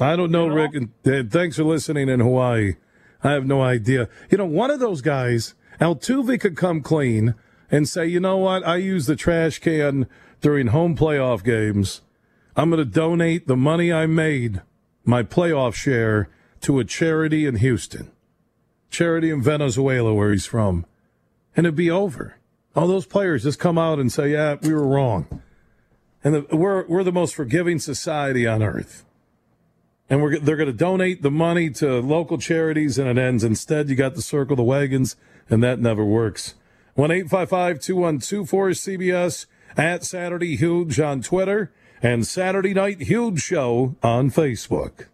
I 0.00 0.14
don't 0.16 0.30
know, 0.30 0.46
Rick, 0.46 0.74
and 0.74 1.30
thanks 1.30 1.56
for 1.56 1.64
listening 1.64 2.08
in 2.08 2.20
Hawaii. 2.20 2.74
I 3.24 3.32
have 3.32 3.46
no 3.46 3.62
idea. 3.62 4.08
You 4.30 4.38
know, 4.38 4.46
one 4.46 4.70
of 4.70 4.78
those 4.78 5.00
guys, 5.00 5.54
Altuve, 5.80 6.38
could 6.40 6.56
come 6.56 6.82
clean 6.82 7.34
and 7.70 7.88
say, 7.88 8.06
you 8.06 8.20
know 8.20 8.36
what? 8.36 8.66
I 8.66 8.76
use 8.76 9.06
the 9.06 9.16
trash 9.16 9.58
can 9.58 10.06
during 10.40 10.68
home 10.68 10.96
playoff 10.96 11.42
games. 11.42 12.02
I'm 12.54 12.70
going 12.70 12.78
to 12.78 12.84
donate 12.84 13.48
the 13.48 13.56
money 13.56 13.92
I 13.92 14.06
made, 14.06 14.62
my 15.04 15.24
playoff 15.24 15.74
share, 15.74 16.28
to 16.60 16.78
a 16.78 16.84
charity 16.84 17.44
in 17.46 17.56
Houston, 17.56 18.12
charity 18.90 19.30
in 19.30 19.42
Venezuela, 19.42 20.14
where 20.14 20.30
he's 20.30 20.46
from, 20.46 20.86
and 21.56 21.66
it'd 21.66 21.76
be 21.76 21.90
over. 21.90 22.36
All 22.76 22.86
those 22.86 23.06
players 23.06 23.42
just 23.42 23.58
come 23.58 23.78
out 23.78 23.98
and 23.98 24.12
say, 24.12 24.32
yeah, 24.32 24.56
we 24.62 24.72
were 24.72 24.86
wrong. 24.86 25.42
And 26.22 26.34
the, 26.34 26.56
we're, 26.56 26.86
we're 26.86 27.04
the 27.04 27.12
most 27.12 27.34
forgiving 27.34 27.78
society 27.78 28.46
on 28.46 28.62
earth 28.62 29.04
and 30.10 30.22
we're 30.22 30.38
they're 30.38 30.56
going 30.56 30.68
to 30.68 30.72
donate 30.72 31.22
the 31.22 31.30
money 31.30 31.70
to 31.70 32.00
local 32.00 32.38
charities, 32.38 32.98
and 32.98 33.08
it 33.08 33.18
ends. 33.20 33.44
Instead, 33.44 33.88
you 33.88 33.96
got 33.96 34.14
to 34.14 34.22
circle 34.22 34.56
the 34.56 34.62
wagons, 34.62 35.16
and 35.48 35.62
that 35.62 35.78
never 35.78 36.04
works. 36.04 36.54
One 36.94 37.10
eight 37.10 37.28
five 37.28 37.48
five 37.48 37.80
two 37.80 37.96
one 37.96 38.18
two 38.18 38.44
four 38.44 38.70
CBS 38.70 39.46
at 39.76 40.04
Saturday 40.04 40.56
Huge 40.56 40.98
on 40.98 41.22
Twitter 41.22 41.72
and 42.02 42.26
Saturday 42.26 42.74
Night 42.74 43.02
Huge 43.02 43.40
Show 43.40 43.96
on 44.02 44.30
Facebook. 44.30 45.06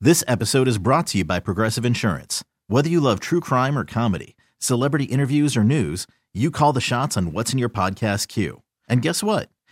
This 0.00 0.24
episode 0.26 0.66
is 0.66 0.78
brought 0.78 1.06
to 1.08 1.18
you 1.18 1.24
by 1.24 1.38
Progressive 1.38 1.84
Insurance. 1.84 2.42
Whether 2.66 2.88
you 2.88 3.00
love 3.00 3.20
true 3.20 3.40
crime 3.40 3.78
or 3.78 3.84
comedy, 3.84 4.34
celebrity 4.58 5.04
interviews 5.04 5.56
or 5.56 5.62
news, 5.62 6.06
you 6.34 6.50
call 6.50 6.72
the 6.72 6.80
shots 6.80 7.16
on 7.16 7.32
what's 7.32 7.52
in 7.52 7.58
your 7.58 7.68
podcast 7.68 8.28
queue. 8.28 8.62
And 8.88 9.02
guess 9.02 9.22
what? 9.22 9.48